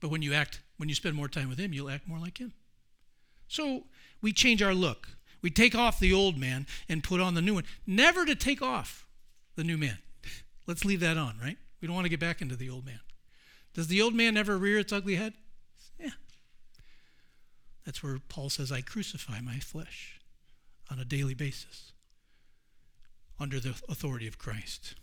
But 0.00 0.10
when 0.10 0.22
you 0.22 0.34
act, 0.34 0.60
when 0.76 0.88
you 0.88 0.94
spend 0.94 1.16
more 1.16 1.28
time 1.28 1.48
with 1.48 1.58
Him, 1.58 1.72
you'll 1.72 1.90
act 1.90 2.08
more 2.08 2.18
like 2.18 2.38
Him. 2.38 2.52
So 3.48 3.84
we 4.20 4.32
change 4.32 4.62
our 4.62 4.74
look. 4.74 5.08
We 5.42 5.50
take 5.50 5.74
off 5.74 6.00
the 6.00 6.12
old 6.12 6.38
man 6.38 6.66
and 6.88 7.04
put 7.04 7.20
on 7.20 7.34
the 7.34 7.42
new 7.42 7.54
one. 7.54 7.64
Never 7.86 8.24
to 8.24 8.34
take 8.34 8.62
off 8.62 9.06
the 9.54 9.64
new 9.64 9.76
man. 9.76 9.98
Let's 10.66 10.84
leave 10.84 11.00
that 11.00 11.16
on, 11.16 11.38
right? 11.40 11.56
We 11.80 11.86
don't 11.86 11.94
want 11.94 12.06
to 12.06 12.10
get 12.10 12.20
back 12.20 12.42
into 12.42 12.56
the 12.56 12.70
old 12.70 12.84
man. 12.84 13.00
Does 13.74 13.88
the 13.88 14.02
old 14.02 14.14
man 14.14 14.36
ever 14.36 14.56
rear 14.56 14.78
its 14.78 14.92
ugly 14.92 15.16
head? 15.16 15.34
Yeah. 16.00 16.10
That's 17.84 18.02
where 18.02 18.18
Paul 18.28 18.50
says, 18.50 18.72
I 18.72 18.80
crucify 18.80 19.40
my 19.40 19.58
flesh 19.58 20.18
on 20.90 20.98
a 20.98 21.04
daily 21.04 21.34
basis 21.34 21.92
under 23.38 23.60
the 23.60 23.74
authority 23.88 24.26
of 24.26 24.38
Christ. 24.38 24.94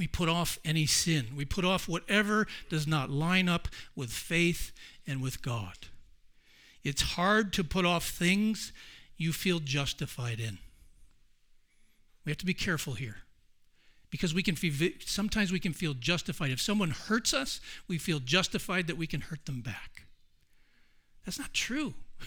We 0.00 0.06
put 0.06 0.30
off 0.30 0.58
any 0.64 0.86
sin. 0.86 1.26
We 1.36 1.44
put 1.44 1.62
off 1.62 1.86
whatever 1.86 2.46
does 2.70 2.86
not 2.86 3.10
line 3.10 3.50
up 3.50 3.68
with 3.94 4.10
faith 4.10 4.72
and 5.06 5.20
with 5.20 5.42
God. 5.42 5.76
It's 6.82 7.02
hard 7.02 7.52
to 7.52 7.62
put 7.62 7.84
off 7.84 8.08
things 8.08 8.72
you 9.18 9.34
feel 9.34 9.58
justified 9.58 10.40
in. 10.40 10.56
We 12.24 12.30
have 12.30 12.38
to 12.38 12.46
be 12.46 12.54
careful 12.54 12.94
here 12.94 13.16
because 14.08 14.32
we 14.32 14.42
can 14.42 14.56
feel, 14.56 14.88
sometimes 15.04 15.52
we 15.52 15.60
can 15.60 15.74
feel 15.74 15.92
justified. 15.92 16.50
If 16.50 16.62
someone 16.62 16.92
hurts 16.92 17.34
us, 17.34 17.60
we 17.86 17.98
feel 17.98 18.20
justified 18.20 18.86
that 18.86 18.96
we 18.96 19.06
can 19.06 19.20
hurt 19.20 19.44
them 19.44 19.60
back. 19.60 20.06
That's 21.26 21.38
not 21.38 21.52
true. 21.52 21.92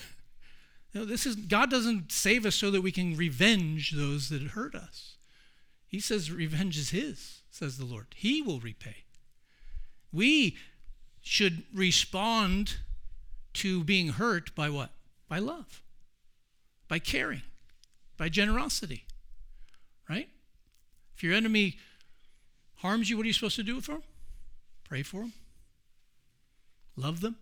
Know, 0.95 1.05
this 1.05 1.25
is 1.25 1.35
God 1.35 1.71
doesn't 1.71 2.11
save 2.11 2.45
us 2.45 2.53
so 2.53 2.69
that 2.69 2.81
we 2.81 2.91
can 2.91 3.17
revenge 3.17 3.93
those 3.95 4.29
that 4.29 4.43
hurt 4.49 4.75
us. 4.75 5.17
He 5.87 5.99
says 5.99 6.31
revenge 6.31 6.77
is 6.77 6.91
his, 6.91 7.42
says 7.53 7.77
the 7.77 7.85
Lord. 7.85 8.07
He 8.15 8.41
will 8.41 8.59
repay. 8.59 9.03
We 10.11 10.57
should 11.21 11.63
respond 11.73 12.77
to 13.53 13.83
being 13.83 14.09
hurt 14.09 14.55
by 14.55 14.69
what? 14.69 14.89
By 15.29 15.37
love, 15.37 15.81
by 16.87 16.97
caring, 16.97 17.43
by 18.17 18.29
generosity, 18.29 19.05
right? 20.09 20.27
If 21.15 21.23
your 21.23 21.33
enemy 21.33 21.77
harms 22.77 23.09
you, 23.09 23.17
what 23.17 23.23
are 23.23 23.27
you 23.27 23.33
supposed 23.33 23.55
to 23.57 23.63
do 23.63 23.81
for 23.81 23.93
them? 23.93 24.03
Pray 24.83 25.03
for 25.03 25.21
them. 25.21 25.33
Love 26.95 27.21
them. 27.21 27.35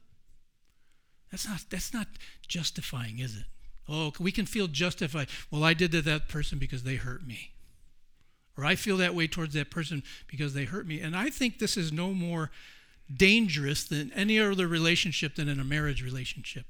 That's 1.32 1.48
not, 1.48 1.62
that's 1.70 1.94
not 1.94 2.08
justifying, 2.48 3.20
is 3.20 3.36
it? 3.36 3.46
Oh, 3.88 4.12
we 4.20 4.34
can 4.34 4.46
feel 4.46 4.68
justified. 4.68 5.28
Well, 5.50 5.64
I 5.64 5.74
did 5.74 5.94
to 5.94 6.02
that 6.02 6.28
person 6.28 6.60
because 6.60 6.84
they 6.84 6.96
hurt 6.96 7.26
me. 7.26 7.52
Or 8.58 8.66
I 8.66 8.76
feel 8.76 8.98
that 8.98 9.16
way 9.16 9.28
towards 9.28 9.54
that 9.54 9.72
person 9.72 10.04
because 10.28 10.54
they 10.54 10.66
hurt 10.66 10.86
me. 10.86 11.00
And 11.00 11.16
I 11.16 11.30
think 11.30 11.60
this 11.60 11.78
is 11.78 11.92
no 11.92 12.14
more 12.14 12.52
dangerous 13.14 13.84
than 13.84 14.12
any 14.14 14.40
other 14.40 14.68
relationship 14.68 15.36
than 15.36 15.48
in 15.48 15.60
a 15.60 15.64
marriage 15.64 16.04
relationship. 16.04 16.66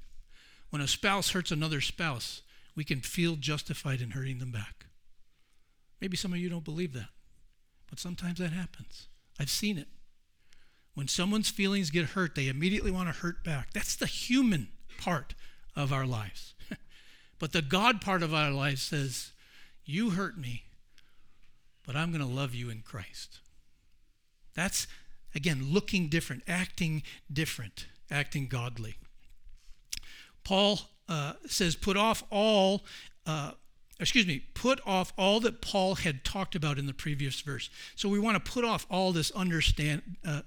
When 0.69 0.81
a 0.81 0.87
spouse 0.87 1.31
hurts 1.31 1.51
another 1.51 1.81
spouse, 1.81 2.41
we 2.75 2.83
can 2.83 3.01
feel 3.01 3.35
justified 3.35 4.01
in 4.01 4.11
hurting 4.11 4.39
them 4.39 4.51
back. 4.51 4.85
Maybe 5.99 6.17
some 6.17 6.33
of 6.33 6.39
you 6.39 6.49
don't 6.49 6.63
believe 6.63 6.93
that, 6.93 7.09
but 7.89 7.99
sometimes 7.99 8.39
that 8.39 8.53
happens. 8.53 9.07
I've 9.39 9.49
seen 9.49 9.77
it. 9.77 9.87
When 10.93 11.07
someone's 11.07 11.49
feelings 11.49 11.89
get 11.89 12.09
hurt, 12.09 12.35
they 12.35 12.47
immediately 12.47 12.91
want 12.91 13.09
to 13.09 13.19
hurt 13.19 13.43
back. 13.43 13.73
That's 13.73 13.95
the 13.95 14.07
human 14.07 14.69
part 14.97 15.35
of 15.75 15.93
our 15.93 16.05
lives. 16.05 16.53
but 17.39 17.53
the 17.53 17.61
God 17.61 18.01
part 18.01 18.23
of 18.23 18.33
our 18.33 18.51
lives 18.51 18.81
says, 18.81 19.31
You 19.85 20.11
hurt 20.11 20.37
me, 20.37 20.63
but 21.91 21.99
I'm 21.99 22.09
going 22.09 22.25
to 22.25 22.33
love 22.33 22.55
you 22.55 22.69
in 22.69 22.83
Christ. 22.83 23.39
That's, 24.55 24.87
again, 25.35 25.73
looking 25.73 26.07
different, 26.07 26.41
acting 26.47 27.03
different, 27.31 27.87
acting 28.09 28.47
godly. 28.47 28.95
Paul 30.45 30.79
uh, 31.09 31.33
says, 31.47 31.75
Put 31.75 31.97
off 31.97 32.23
all. 32.29 32.85
Uh, 33.25 33.51
excuse 33.99 34.25
me, 34.25 34.45
put 34.53 34.79
off 34.85 35.11
all 35.17 35.41
that 35.41 35.59
Paul 35.59 35.95
had 35.95 36.23
talked 36.23 36.55
about 36.55 36.79
in 36.79 36.85
the 36.85 36.93
previous 36.93 37.41
verse. 37.41 37.69
So 37.97 38.07
we 38.07 38.19
want 38.19 38.41
to 38.41 38.51
put 38.51 38.63
off 38.63 38.87
all 38.89 39.11
this 39.11 39.29
understand, 39.31 40.01
uh, 40.25 40.43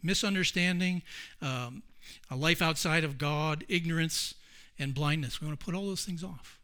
misunderstanding, 0.00 1.02
um, 1.42 1.82
a 2.30 2.36
life 2.36 2.62
outside 2.62 3.02
of 3.02 3.18
God, 3.18 3.64
ignorance, 3.68 4.32
and 4.78 4.94
blindness. 4.94 5.40
We 5.40 5.48
want 5.48 5.58
to 5.58 5.64
put 5.64 5.74
all 5.74 5.86
those 5.86 6.04
things 6.04 6.22
off. 6.22 6.60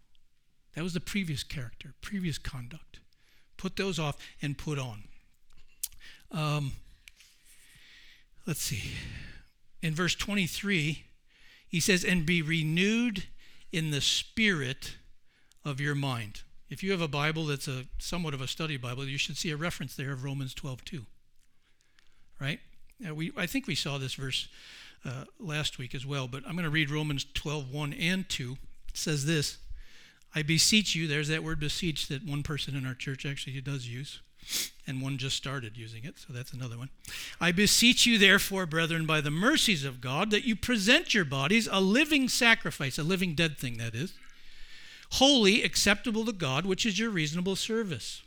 That 0.76 0.84
was 0.84 0.94
the 0.94 1.00
previous 1.00 1.42
character, 1.42 1.94
previous 2.00 2.38
conduct. 2.38 3.00
Put 3.56 3.76
those 3.76 3.98
off 3.98 4.16
and 4.42 4.56
put 4.56 4.78
on. 4.78 5.04
Um, 6.30 6.72
let's 8.46 8.62
see. 8.62 8.92
In 9.82 9.94
verse 9.94 10.14
23, 10.14 11.04
he 11.68 11.80
says, 11.80 12.04
And 12.04 12.26
be 12.26 12.42
renewed 12.42 13.24
in 13.72 13.90
the 13.90 14.00
spirit 14.00 14.96
of 15.64 15.80
your 15.80 15.94
mind. 15.94 16.42
If 16.70 16.82
you 16.82 16.90
have 16.92 17.00
a 17.00 17.08
Bible 17.08 17.46
that's 17.46 17.68
a 17.68 17.84
somewhat 17.98 18.34
of 18.34 18.40
a 18.40 18.48
study 18.48 18.76
Bible, 18.76 19.06
you 19.06 19.18
should 19.18 19.36
see 19.36 19.50
a 19.50 19.56
reference 19.56 19.94
there 19.94 20.12
of 20.12 20.24
Romans 20.24 20.54
12 20.54 20.84
2. 20.84 21.06
Right? 22.40 22.60
Uh, 23.06 23.14
we, 23.14 23.32
I 23.36 23.46
think 23.46 23.66
we 23.66 23.74
saw 23.74 23.98
this 23.98 24.14
verse 24.14 24.48
uh, 25.04 25.24
last 25.38 25.78
week 25.78 25.94
as 25.94 26.06
well, 26.06 26.26
but 26.26 26.42
I'm 26.46 26.52
going 26.52 26.64
to 26.64 26.70
read 26.70 26.90
Romans 26.90 27.26
12 27.34 27.70
1 27.70 27.92
and 27.92 28.28
2. 28.28 28.56
It 28.88 28.96
says 28.96 29.26
this 29.26 29.58
I 30.34 30.42
beseech 30.42 30.94
you, 30.94 31.06
there's 31.06 31.28
that 31.28 31.44
word 31.44 31.60
beseech 31.60 32.08
that 32.08 32.26
one 32.26 32.42
person 32.42 32.74
in 32.74 32.86
our 32.86 32.94
church 32.94 33.24
actually 33.24 33.60
does 33.60 33.86
use, 33.86 34.20
and 34.86 35.00
one 35.00 35.16
just 35.16 35.36
started 35.36 35.76
using 35.76 36.04
it, 36.04 36.18
so 36.18 36.32
that's 36.32 36.52
another 36.52 36.76
one. 36.76 36.90
I 37.40 37.52
beseech 37.52 38.04
you, 38.04 38.18
therefore, 38.18 38.66
brethren, 38.66 39.06
by 39.06 39.20
the 39.20 39.30
mercies 39.30 39.84
of 39.84 40.00
God, 40.00 40.30
that 40.32 40.44
you 40.44 40.56
present 40.56 41.14
your 41.14 41.24
bodies 41.24 41.68
a 41.70 41.80
living 41.80 42.28
sacrifice, 42.28 42.98
a 42.98 43.04
living 43.04 43.34
dead 43.34 43.58
thing, 43.58 43.78
that 43.78 43.94
is, 43.94 44.14
holy, 45.12 45.62
acceptable 45.62 46.24
to 46.24 46.32
God, 46.32 46.66
which 46.66 46.84
is 46.84 46.98
your 46.98 47.10
reasonable 47.10 47.56
service. 47.56 48.22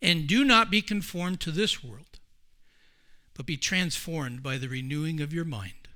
And 0.00 0.26
do 0.26 0.44
not 0.44 0.70
be 0.70 0.80
conformed 0.80 1.40
to 1.40 1.50
this 1.50 1.84
world, 1.84 2.18
but 3.34 3.46
be 3.46 3.56
transformed 3.56 4.42
by 4.42 4.56
the 4.56 4.68
renewing 4.68 5.20
of 5.20 5.32
your 5.34 5.44
mind, 5.44 5.88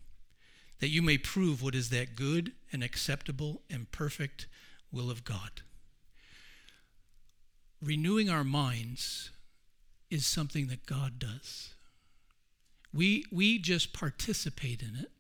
that 0.81 0.91
you 0.91 1.01
may 1.01 1.17
prove 1.17 1.63
what 1.63 1.75
is 1.75 1.89
that 1.91 2.15
good 2.15 2.53
and 2.73 2.83
acceptable 2.83 3.63
and 3.71 3.91
perfect 3.91 4.47
will 4.93 5.11
of 5.11 5.25
God. 5.25 5.63
Renewing 7.81 8.31
our 8.31 8.45
minds 8.45 9.31
is 10.11 10.27
something 10.27 10.69
that 10.69 10.87
God 10.87 11.19
does. 11.19 11.75
We, 12.95 13.25
we 13.33 13.59
just 13.59 13.93
participate 13.93 14.83
in 14.83 14.95
it. 14.95 15.11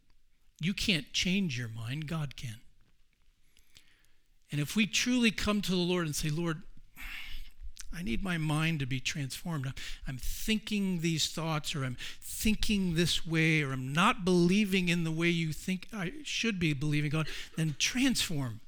You 0.61 0.75
can't 0.75 1.13
change 1.13 1.59
your 1.59 1.69
mind, 1.69 2.07
God 2.07 2.37
can. 2.37 2.57
And 4.53 4.61
if 4.61 4.77
we 4.77 4.87
truly 4.87 5.31
come 5.31 5.63
to 5.63 5.71
the 5.71 5.79
Lord 5.79 6.05
and 6.05 6.15
say, 6.15 6.29
Lord, 6.29 6.63
I 7.95 8.03
need 8.03 8.23
my 8.23 8.39
mind 8.39 8.81
to 8.81 8.87
be 8.87 9.01
transformed. 9.01 9.73
I'm 10.07 10.19
thinking 10.19 11.01
these 11.01 11.29
thoughts, 11.29 11.75
or 11.75 11.85
I'm 11.85 11.97
thinking 12.21 12.95
this 12.95 13.27
way, 13.27 13.63
or 13.63 13.73
I'm 13.73 13.93
not 13.93 14.25
believing 14.25 14.89
in 14.89 15.05
the 15.05 15.11
way 15.11 15.29
you 15.29 15.53
think 15.53 15.89
I 15.93 16.13
should 16.23 16.59
be 16.59 16.73
believing 16.75 17.11
God, 17.11 17.29
then 17.57 17.77
transform 17.79 18.61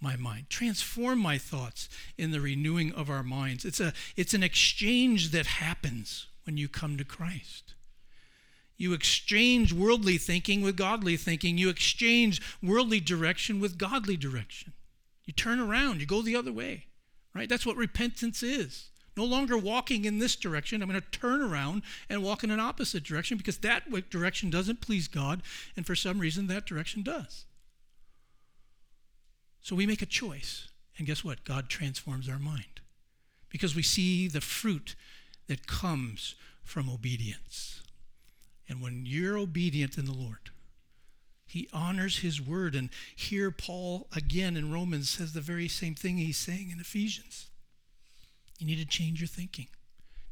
my 0.00 0.16
mind. 0.16 0.48
Transform 0.48 1.18
my 1.18 1.38
thoughts 1.38 1.88
in 2.16 2.30
the 2.30 2.40
renewing 2.40 2.92
of 2.92 3.10
our 3.10 3.22
minds. 3.22 3.64
It's 3.64 3.80
a 3.80 3.92
it's 4.16 4.34
an 4.34 4.42
exchange 4.42 5.30
that 5.30 5.46
happens 5.46 6.26
when 6.44 6.56
you 6.56 6.68
come 6.68 6.96
to 6.96 7.04
christ. 7.04 7.74
You 8.76 8.94
exchange 8.94 9.72
worldly 9.74 10.16
thinking 10.16 10.62
with 10.62 10.76
godly 10.76 11.16
thinking. 11.18 11.58
You 11.58 11.68
exchange 11.68 12.40
worldly 12.62 13.00
direction 13.00 13.60
with 13.60 13.76
godly 13.76 14.16
direction. 14.16 14.72
You 15.24 15.32
turn 15.32 15.60
around 15.60 16.00
you 16.00 16.06
go 16.06 16.22
the 16.22 16.36
other 16.36 16.52
way 16.52 16.86
right? 17.34 17.48
That's 17.48 17.66
what 17.66 17.76
repentance 17.76 18.42
is. 18.42 18.88
No 19.16 19.24
longer 19.24 19.58
walking 19.58 20.04
in 20.04 20.18
this 20.18 20.36
direction. 20.36 20.82
I'm 20.82 20.88
going 20.88 21.00
to 21.00 21.18
turn 21.18 21.42
around 21.42 21.82
and 22.08 22.22
walk 22.22 22.44
in 22.44 22.50
an 22.50 22.60
opposite 22.60 23.04
direction 23.04 23.36
because 23.36 23.58
that 23.58 24.10
direction 24.10 24.50
doesn't 24.50 24.80
please 24.80 25.08
god 25.08 25.42
and 25.76 25.86
for 25.86 25.94
some 25.94 26.18
reason 26.18 26.46
that 26.46 26.66
direction 26.66 27.02
does 27.02 27.44
so 29.62 29.76
we 29.76 29.86
make 29.86 30.02
a 30.02 30.06
choice. 30.06 30.68
And 30.96 31.06
guess 31.06 31.24
what? 31.24 31.44
God 31.44 31.68
transforms 31.68 32.28
our 32.28 32.38
mind 32.38 32.80
because 33.48 33.74
we 33.74 33.82
see 33.82 34.28
the 34.28 34.40
fruit 34.40 34.94
that 35.48 35.66
comes 35.66 36.34
from 36.62 36.88
obedience. 36.88 37.82
And 38.68 38.80
when 38.80 39.04
you're 39.06 39.38
obedient 39.38 39.98
in 39.98 40.04
the 40.04 40.12
Lord, 40.12 40.50
he 41.46 41.68
honors 41.72 42.18
his 42.18 42.40
word. 42.40 42.74
And 42.74 42.90
here, 43.16 43.50
Paul, 43.50 44.06
again 44.14 44.56
in 44.56 44.72
Romans, 44.72 45.10
says 45.10 45.32
the 45.32 45.40
very 45.40 45.68
same 45.68 45.94
thing 45.94 46.18
he's 46.18 46.36
saying 46.36 46.70
in 46.70 46.78
Ephesians. 46.78 47.48
You 48.58 48.66
need 48.66 48.78
to 48.78 48.86
change 48.86 49.20
your 49.20 49.28
thinking. 49.28 49.66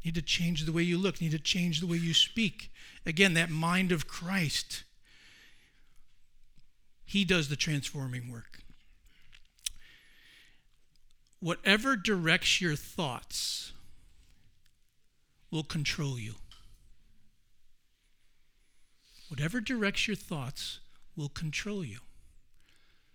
You 0.02 0.12
need 0.12 0.14
to 0.14 0.22
change 0.22 0.64
the 0.64 0.72
way 0.72 0.82
you 0.82 0.96
look. 0.96 1.20
You 1.20 1.28
need 1.28 1.36
to 1.36 1.42
change 1.42 1.80
the 1.80 1.86
way 1.86 1.96
you 1.96 2.14
speak. 2.14 2.70
Again, 3.04 3.34
that 3.34 3.50
mind 3.50 3.90
of 3.90 4.06
Christ. 4.06 4.84
He 7.04 7.24
does 7.24 7.48
the 7.48 7.56
transforming 7.56 8.30
work 8.30 8.60
whatever 11.40 11.96
directs 11.96 12.60
your 12.60 12.76
thoughts 12.76 13.72
will 15.50 15.62
control 15.62 16.18
you. 16.18 16.34
Whatever 19.28 19.60
directs 19.60 20.06
your 20.06 20.16
thoughts 20.16 20.80
will 21.16 21.28
control 21.28 21.84
you. 21.84 21.98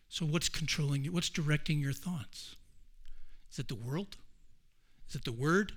So, 0.10 0.26
what's 0.26 0.50
controlling 0.50 1.04
you? 1.04 1.12
What's 1.12 1.30
directing 1.30 1.80
your 1.80 1.94
thoughts? 1.94 2.56
Is 3.52 3.60
it 3.60 3.68
the 3.68 3.76
world? 3.76 4.18
Is 5.10 5.16
it 5.16 5.26
the 5.26 5.32
word? 5.32 5.74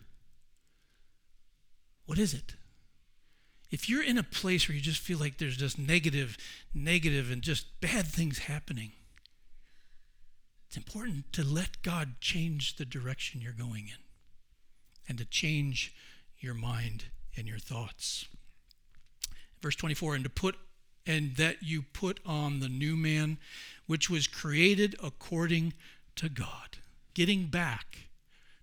What 2.05 2.19
is 2.19 2.35
it? 2.35 2.55
If 3.71 3.89
you're 3.89 4.03
in 4.03 4.19
a 4.19 4.23
place 4.23 4.69
where 4.69 4.77
you 4.77 4.83
just 4.83 5.01
feel 5.01 5.19
like 5.19 5.39
there's 5.39 5.57
just 5.57 5.79
negative, 5.79 6.37
negative, 6.73 7.31
and 7.31 7.43
just 7.43 7.81
bad 7.81 8.07
things 8.07 8.41
happening, 8.41 8.93
it's 10.67 10.77
important 10.77 11.33
to 11.33 11.45
let 11.45 11.83
God 11.83 12.21
change 12.21 12.77
the 12.77 12.85
direction 12.85 13.41
you're 13.41 13.53
going 13.53 13.89
in 13.89 14.03
and 15.09 15.19
to 15.19 15.25
change 15.25 15.95
your 16.39 16.55
mind 16.55 17.05
and 17.37 17.47
your 17.47 17.59
thoughts. 17.59 18.27
Verse 19.63 19.77
24, 19.77 20.17
and 20.17 20.25
to 20.25 20.31
put 20.31 20.57
and 21.07 21.37
that 21.37 21.63
you 21.63 21.83
put 21.83 22.19
on 22.27 22.59
the 22.59 22.69
new 22.69 22.97
man 22.97 23.39
which 23.87 24.11
was 24.11 24.27
created 24.27 24.97
according 25.03 25.73
to 26.17 26.29
God. 26.29 26.79
Getting 27.15 27.47
back 27.47 28.09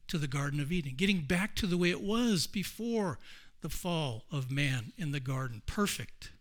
to 0.07 0.17
the 0.17 0.27
Garden 0.27 0.59
of 0.59 0.71
Eden, 0.71 0.93
getting 0.97 1.21
back 1.21 1.55
to 1.55 1.65
the 1.65 1.77
way 1.77 1.89
it 1.89 2.01
was 2.01 2.45
before 2.45 3.17
the 3.61 3.69
fall 3.69 4.25
of 4.29 4.51
man 4.51 4.91
in 4.97 5.11
the 5.11 5.21
garden. 5.21 5.61
Perfect. 5.65 6.31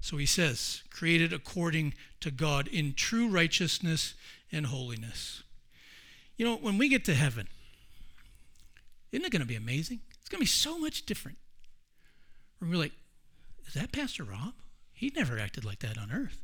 So 0.00 0.16
he 0.16 0.26
says, 0.26 0.82
created 0.90 1.32
according 1.32 1.94
to 2.20 2.30
God 2.30 2.68
in 2.68 2.94
true 2.94 3.28
righteousness 3.28 4.14
and 4.52 4.66
holiness. 4.66 5.42
You 6.36 6.44
know, 6.44 6.56
when 6.56 6.78
we 6.78 6.88
get 6.88 7.04
to 7.06 7.14
heaven, 7.14 7.48
isn't 9.12 9.24
it 9.24 9.32
going 9.32 9.42
to 9.42 9.46
be 9.46 9.56
amazing? 9.56 10.00
It's 10.20 10.28
going 10.28 10.38
to 10.38 10.44
be 10.44 10.46
so 10.46 10.78
much 10.78 11.04
different. 11.04 11.38
We're 12.60 12.76
like, 12.76 12.92
is 13.66 13.74
that 13.74 13.92
Pastor 13.92 14.24
Rob? 14.24 14.54
He 14.92 15.12
never 15.14 15.38
acted 15.38 15.64
like 15.64 15.80
that 15.80 15.98
on 15.98 16.10
earth. 16.10 16.42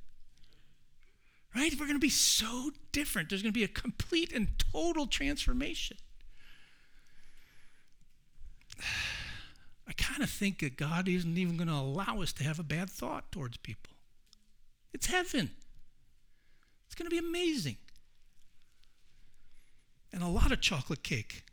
Right? 1.55 1.72
We're 1.72 1.86
going 1.86 1.96
to 1.96 2.00
be 2.00 2.09
so 2.09 2.70
different. 2.92 3.28
There's 3.28 3.42
going 3.42 3.52
to 3.52 3.59
be 3.59 3.64
a 3.64 3.68
complete 3.68 4.32
and 4.32 4.48
total 4.72 5.07
transformation. 5.07 5.96
I 9.87 9.93
kind 9.93 10.22
of 10.22 10.30
think 10.30 10.61
that 10.61 10.76
God 10.76 11.09
isn't 11.09 11.37
even 11.37 11.57
going 11.57 11.68
to 11.68 11.74
allow 11.74 12.22
us 12.22 12.32
to 12.35 12.45
have 12.45 12.59
a 12.59 12.62
bad 12.62 12.89
thought 12.89 13.30
towards 13.30 13.57
people. 13.59 13.93
It's 14.93 15.07
heaven. 15.07 15.51
It's 16.87 16.95
going 16.95 17.11
to 17.11 17.11
be 17.11 17.18
amazing. 17.18 17.76
And 20.12 20.22
a 20.22 20.28
lot 20.28 20.53
of 20.53 20.61
chocolate 20.61 21.03
cake. 21.03 21.45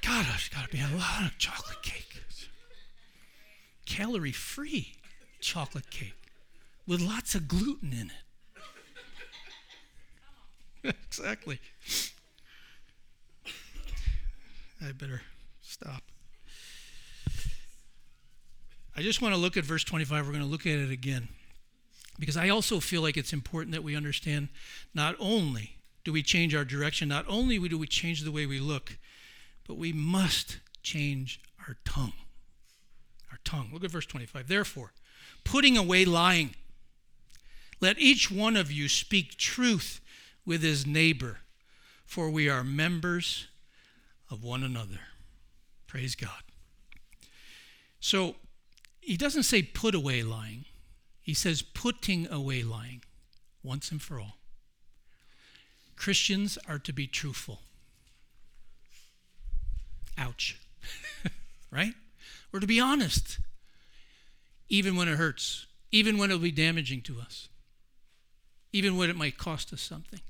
God, 0.00 0.26
there's 0.26 0.48
got 0.48 0.64
to 0.64 0.70
be 0.70 0.80
a 0.80 0.96
lot 0.96 1.24
of 1.24 1.36
chocolate 1.38 1.82
cake. 1.82 2.04
Calorie 3.84 4.32
free 4.32 4.94
chocolate 5.40 5.90
cake 5.90 6.32
with 6.86 7.00
lots 7.00 7.34
of 7.34 7.48
gluten 7.48 7.92
in 7.92 8.12
it. 10.84 10.94
exactly. 11.06 11.58
I 14.80 14.92
better 14.92 15.22
stop. 15.60 16.02
I 18.98 19.02
just 19.02 19.22
want 19.22 19.32
to 19.32 19.40
look 19.40 19.56
at 19.56 19.64
verse 19.64 19.84
25. 19.84 20.26
We're 20.26 20.32
going 20.32 20.44
to 20.44 20.50
look 20.50 20.66
at 20.66 20.72
it 20.72 20.90
again. 20.90 21.28
Because 22.18 22.36
I 22.36 22.48
also 22.48 22.80
feel 22.80 23.00
like 23.00 23.16
it's 23.16 23.32
important 23.32 23.70
that 23.70 23.84
we 23.84 23.94
understand 23.94 24.48
not 24.92 25.14
only 25.20 25.76
do 26.02 26.12
we 26.12 26.20
change 26.20 26.52
our 26.52 26.64
direction, 26.64 27.08
not 27.08 27.24
only 27.28 27.60
do 27.68 27.78
we 27.78 27.86
change 27.86 28.22
the 28.22 28.32
way 28.32 28.44
we 28.44 28.58
look, 28.58 28.98
but 29.68 29.78
we 29.78 29.92
must 29.92 30.58
change 30.82 31.40
our 31.68 31.76
tongue. 31.84 32.14
Our 33.30 33.38
tongue. 33.44 33.70
Look 33.72 33.84
at 33.84 33.92
verse 33.92 34.04
25. 34.04 34.48
Therefore, 34.48 34.90
putting 35.44 35.76
away 35.76 36.04
lying, 36.04 36.56
let 37.80 38.00
each 38.00 38.32
one 38.32 38.56
of 38.56 38.72
you 38.72 38.88
speak 38.88 39.36
truth 39.36 40.00
with 40.44 40.60
his 40.60 40.84
neighbor, 40.84 41.38
for 42.04 42.30
we 42.30 42.48
are 42.48 42.64
members 42.64 43.46
of 44.28 44.42
one 44.42 44.64
another. 44.64 45.02
Praise 45.86 46.16
God. 46.16 46.42
So, 48.00 48.34
he 49.08 49.16
doesn't 49.16 49.44
say 49.44 49.62
put 49.62 49.94
away 49.94 50.22
lying, 50.22 50.66
he 51.22 51.32
says 51.32 51.62
putting 51.62 52.30
away 52.30 52.62
lying 52.62 53.02
once 53.62 53.90
and 53.90 54.02
for 54.02 54.20
all. 54.20 54.36
Christians 55.96 56.58
are 56.68 56.78
to 56.80 56.92
be 56.92 57.06
truthful. 57.06 57.60
Ouch. 60.18 60.60
right? 61.70 61.94
We're 62.52 62.60
to 62.60 62.66
be 62.66 62.80
honest, 62.80 63.38
even 64.68 64.94
when 64.94 65.08
it 65.08 65.16
hurts, 65.16 65.64
even 65.90 66.18
when 66.18 66.28
it'll 66.30 66.42
be 66.42 66.50
damaging 66.50 67.00
to 67.02 67.18
us, 67.18 67.48
even 68.74 68.98
when 68.98 69.08
it 69.08 69.16
might 69.16 69.38
cost 69.38 69.72
us 69.72 69.80
something. 69.80 70.20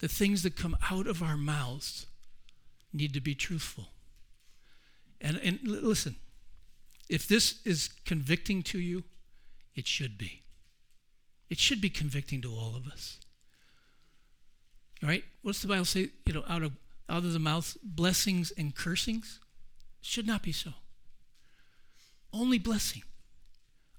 The 0.00 0.08
things 0.08 0.42
that 0.42 0.56
come 0.56 0.76
out 0.90 1.06
of 1.06 1.22
our 1.22 1.36
mouths 1.36 2.06
need 2.92 3.14
to 3.14 3.20
be 3.20 3.36
truthful. 3.36 3.90
And, 5.20 5.38
and 5.44 5.60
listen, 5.62 6.16
if 7.14 7.28
this 7.28 7.60
is 7.64 7.90
convicting 8.04 8.60
to 8.64 8.78
you, 8.80 9.04
it 9.76 9.86
should 9.86 10.18
be. 10.18 10.42
It 11.48 11.60
should 11.60 11.80
be 11.80 11.88
convicting 11.88 12.42
to 12.42 12.50
all 12.52 12.74
of 12.74 12.88
us. 12.88 13.18
Right? 15.00 15.22
What's 15.42 15.62
the 15.62 15.68
Bible 15.68 15.84
say? 15.84 16.08
You 16.26 16.34
know, 16.34 16.44
out 16.48 16.64
of 16.64 16.72
out 17.08 17.18
of 17.18 17.32
the 17.32 17.38
mouth 17.38 17.76
blessings 17.84 18.50
and 18.58 18.74
cursings? 18.74 19.38
Should 20.00 20.26
not 20.26 20.42
be 20.42 20.50
so. 20.50 20.70
Only 22.32 22.58
blessing. 22.58 23.02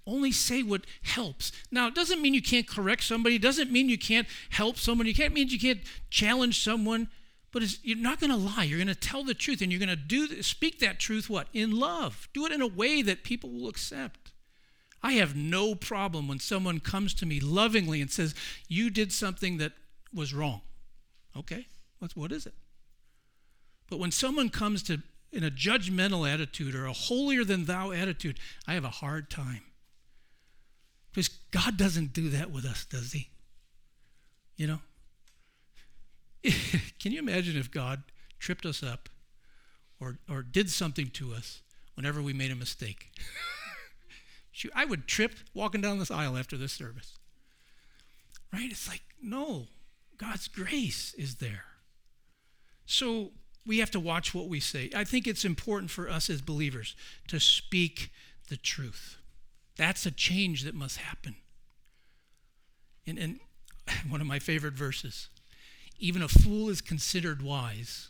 Only 0.06 0.34
say 0.34 0.62
what 0.62 0.82
helps. 1.04 1.54
Now, 1.72 1.88
it 1.88 1.96
doesn't 1.96 2.22
mean 2.22 2.34
you 2.34 2.42
can't 2.42 2.68
correct 2.68 3.04
somebody. 3.04 3.36
It 3.36 3.42
doesn't 3.42 3.72
mean 3.72 3.88
you 3.88 3.98
can't 3.98 4.28
help 4.50 4.78
someone. 4.78 5.08
It 5.08 5.16
can't 5.16 5.34
mean 5.34 5.48
you 5.48 5.60
can't 5.60 5.82
challenge 6.10 6.62
someone. 6.62 7.08
But 7.56 7.86
you're 7.86 7.98
not 7.98 8.20
going 8.20 8.32
to 8.32 8.36
lie. 8.36 8.66
You're 8.66 8.80
going 8.80 8.90
to 8.90 8.96
tell 8.96 9.24
the 9.24 9.34
truth, 9.34 9.62
and 9.62 9.72
you're 9.72 9.80
going 9.80 9.88
to 9.88 9.96
do 9.96 10.42
speak 10.42 10.80
that 10.80 11.00
truth. 11.00 11.30
What 11.30 11.48
in 11.54 11.72
love? 11.72 12.28
Do 12.34 12.46
it 12.46 12.52
in 12.52 12.62
a 12.62 12.68
way 12.68 13.02
that 13.02 13.24
people 13.24 13.50
will 13.50 13.70
accept. 13.70 14.34
I 15.02 15.14
have 15.14 15.38
no 15.38 15.74
problem 15.74 16.28
when 16.28 16.42
someone 16.42 16.82
comes 16.82 17.14
to 17.14 17.26
me 17.26 17.40
lovingly 17.40 18.02
and 18.02 18.12
says, 18.12 18.36
"You 18.68 18.90
did 18.90 19.14
something 19.14 19.56
that 19.56 19.72
was 20.14 20.34
wrong." 20.34 20.64
Okay, 21.34 21.68
what's 22.00 22.14
what 22.14 22.34
is 22.34 22.46
it? 22.46 22.56
But 23.90 24.00
when 24.00 24.12
someone 24.12 24.50
comes 24.50 24.84
to 24.84 25.02
in 25.32 25.46
a 25.46 25.50
judgmental 25.50 26.30
attitude 26.30 26.76
or 26.76 26.88
a 26.88 26.92
holier 26.92 27.46
than 27.46 27.64
thou 27.64 27.92
attitude, 27.92 28.38
I 28.68 28.74
have 28.74 28.84
a 28.84 28.90
hard 28.90 29.30
time. 29.30 29.64
Because 31.10 31.30
God 31.52 31.78
doesn't 31.78 32.12
do 32.12 32.28
that 32.32 32.52
with 32.52 32.66
us, 32.66 32.84
does 32.84 33.14
He? 33.14 33.30
You 34.58 34.68
know, 34.68 34.82
Can 37.00 37.12
you 37.12 37.20
imagine 37.20 37.58
if 37.58 37.72
God 37.72 38.04
tripped 38.40 38.66
us 38.66 38.84
up 38.84 39.10
or, 40.00 40.20
or 40.30 40.42
did 40.44 40.70
something 40.70 41.08
to 41.12 41.34
us 41.34 41.62
whenever 41.96 42.22
we 42.22 42.34
made 42.34 42.52
a 42.52 42.56
mistake? 42.56 43.12
I 44.74 44.86
would 44.86 45.08
trip 45.08 45.36
walking 45.54 45.82
down 45.82 46.00
this 46.00 46.12
aisle 46.12 46.38
after 46.38 46.58
this 46.58 46.72
service. 46.72 47.18
Right? 48.54 48.72
It's 48.72 48.88
like, 48.88 49.04
no, 49.22 49.68
God's 50.18 50.48
grace 50.48 51.14
is 51.18 51.36
there. 51.36 51.66
So 52.86 53.32
we 53.66 53.80
have 53.80 53.92
to 53.92 54.00
watch 54.00 54.34
what 54.34 54.48
we 54.48 54.60
say. 54.60 54.90
I 54.96 55.04
think 55.04 55.28
it's 55.28 55.44
important 55.44 55.92
for 55.92 56.10
us 56.10 56.30
as 56.30 56.42
believers 56.42 56.96
to 57.28 57.40
speak 57.40 58.12
the 58.48 58.58
truth. 58.58 59.18
That's 59.76 60.06
a 60.06 60.12
change 60.12 60.64
that 60.64 60.76
must 60.76 60.98
happen. 60.98 61.36
And, 63.06 63.18
and 63.18 63.40
one 64.10 64.22
of 64.22 64.28
my 64.28 64.40
favorite 64.40 64.76
verses 64.76 65.30
even 65.98 66.22
a 66.22 66.28
fool 66.28 66.70
is 66.70 66.82
considered 66.82 67.42
wise. 67.42 68.10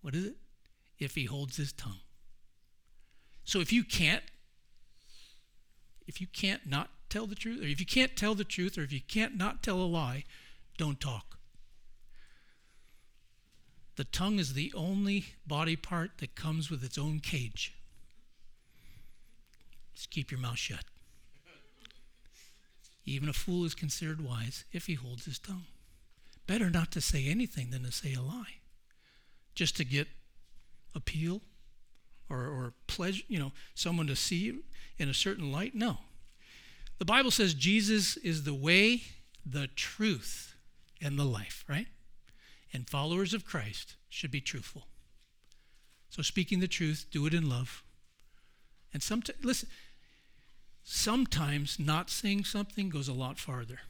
What 0.00 0.14
is 0.14 0.24
it? 0.26 0.36
If 0.98 1.14
he 1.14 1.24
holds 1.24 1.56
his 1.56 1.72
tongue. 1.72 2.00
So 3.44 3.60
if 3.60 3.72
you 3.72 3.84
can't, 3.84 4.22
if 6.06 6.20
you 6.20 6.26
can't 6.26 6.66
not 6.66 6.90
tell 7.08 7.26
the 7.26 7.34
truth, 7.34 7.62
or 7.62 7.66
if 7.66 7.80
you 7.80 7.86
can't 7.86 8.16
tell 8.16 8.34
the 8.34 8.44
truth, 8.44 8.78
or 8.78 8.82
if 8.82 8.92
you 8.92 9.00
can't 9.06 9.36
not 9.36 9.62
tell 9.62 9.80
a 9.80 9.84
lie, 9.84 10.24
don't 10.78 11.00
talk. 11.00 11.38
The 13.96 14.04
tongue 14.04 14.38
is 14.38 14.54
the 14.54 14.72
only 14.74 15.26
body 15.46 15.76
part 15.76 16.12
that 16.18 16.34
comes 16.34 16.70
with 16.70 16.82
its 16.82 16.96
own 16.96 17.20
cage. 17.20 17.74
Just 19.94 20.10
keep 20.10 20.30
your 20.30 20.40
mouth 20.40 20.56
shut. 20.56 20.84
Even 23.04 23.28
a 23.28 23.32
fool 23.32 23.64
is 23.64 23.74
considered 23.74 24.20
wise 24.20 24.64
if 24.72 24.86
he 24.86 24.94
holds 24.94 25.26
his 25.26 25.38
tongue. 25.38 25.66
Better 26.46 26.70
not 26.70 26.90
to 26.92 27.00
say 27.00 27.26
anything 27.26 27.70
than 27.70 27.84
to 27.84 27.92
say 27.92 28.14
a 28.14 28.20
lie, 28.20 28.60
just 29.54 29.76
to 29.76 29.84
get 29.84 30.08
appeal 30.94 31.40
or, 32.28 32.38
or 32.38 32.74
pleasure, 32.86 33.22
you 33.28 33.38
know, 33.38 33.52
someone 33.74 34.06
to 34.06 34.16
see 34.16 34.36
you 34.36 34.64
in 34.98 35.08
a 35.08 35.14
certain 35.14 35.52
light. 35.52 35.74
No. 35.74 35.98
The 36.98 37.04
Bible 37.04 37.30
says 37.30 37.54
Jesus 37.54 38.16
is 38.18 38.44
the 38.44 38.54
way, 38.54 39.02
the 39.44 39.68
truth, 39.68 40.54
and 41.00 41.18
the 41.18 41.24
life, 41.24 41.64
right? 41.68 41.88
And 42.72 42.88
followers 42.88 43.34
of 43.34 43.44
Christ 43.44 43.96
should 44.08 44.30
be 44.30 44.40
truthful. 44.40 44.86
So 46.08 46.22
speaking 46.22 46.60
the 46.60 46.68
truth, 46.68 47.06
do 47.10 47.26
it 47.26 47.34
in 47.34 47.48
love. 47.48 47.82
And 48.92 49.02
sometimes, 49.02 49.42
listen, 49.42 49.68
sometimes 50.82 51.78
not 51.78 52.10
saying 52.10 52.44
something 52.44 52.88
goes 52.88 53.08
a 53.08 53.12
lot 53.12 53.38
farther. 53.38 53.80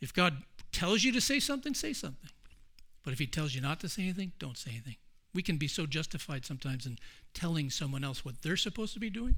If 0.00 0.12
God 0.12 0.42
tells 0.72 1.04
you 1.04 1.12
to 1.12 1.20
say 1.20 1.38
something, 1.38 1.74
say 1.74 1.92
something. 1.92 2.30
But 3.04 3.12
if 3.12 3.18
he 3.18 3.26
tells 3.26 3.54
you 3.54 3.60
not 3.60 3.80
to 3.80 3.88
say 3.88 4.02
anything, 4.02 4.32
don't 4.38 4.58
say 4.58 4.72
anything. 4.72 4.96
We 5.34 5.42
can 5.42 5.56
be 5.56 5.68
so 5.68 5.86
justified 5.86 6.44
sometimes 6.44 6.86
in 6.86 6.98
telling 7.34 7.70
someone 7.70 8.04
else 8.04 8.24
what 8.24 8.42
they're 8.42 8.56
supposed 8.56 8.94
to 8.94 9.00
be 9.00 9.10
doing 9.10 9.36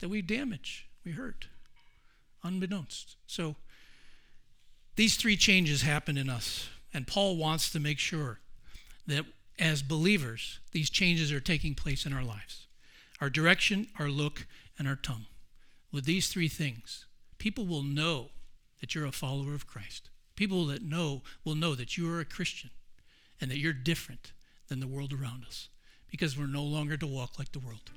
that 0.00 0.08
we 0.08 0.20
damage, 0.20 0.88
we 1.04 1.12
hurt, 1.12 1.46
unbeknownst. 2.42 3.16
So 3.26 3.56
these 4.96 5.16
three 5.16 5.36
changes 5.36 5.82
happen 5.82 6.16
in 6.16 6.28
us. 6.28 6.68
And 6.92 7.06
Paul 7.06 7.36
wants 7.36 7.70
to 7.70 7.80
make 7.80 7.98
sure 7.98 8.40
that 9.06 9.24
as 9.58 9.82
believers, 9.82 10.60
these 10.72 10.90
changes 10.90 11.32
are 11.32 11.40
taking 11.40 11.74
place 11.74 12.06
in 12.06 12.12
our 12.12 12.24
lives 12.24 12.66
our 13.18 13.30
direction, 13.30 13.88
our 13.98 14.10
look, 14.10 14.46
and 14.78 14.86
our 14.86 14.96
tongue. 14.96 15.24
With 15.90 16.04
these 16.04 16.28
three 16.28 16.48
things, 16.48 17.06
people 17.38 17.66
will 17.66 17.82
know 17.82 18.28
that 18.80 18.94
you're 18.94 19.06
a 19.06 19.12
follower 19.12 19.54
of 19.54 19.66
Christ. 19.66 20.10
People 20.36 20.66
that 20.66 20.82
know 20.82 21.22
will 21.44 21.54
know 21.54 21.74
that 21.74 21.96
you 21.96 22.12
are 22.12 22.20
a 22.20 22.24
Christian 22.24 22.70
and 23.40 23.50
that 23.50 23.58
you're 23.58 23.72
different 23.72 24.32
than 24.68 24.80
the 24.80 24.86
world 24.86 25.12
around 25.12 25.44
us 25.44 25.68
because 26.10 26.38
we're 26.38 26.46
no 26.46 26.62
longer 26.62 26.96
to 26.98 27.06
walk 27.06 27.38
like 27.38 27.52
the 27.52 27.58
world. 27.58 27.90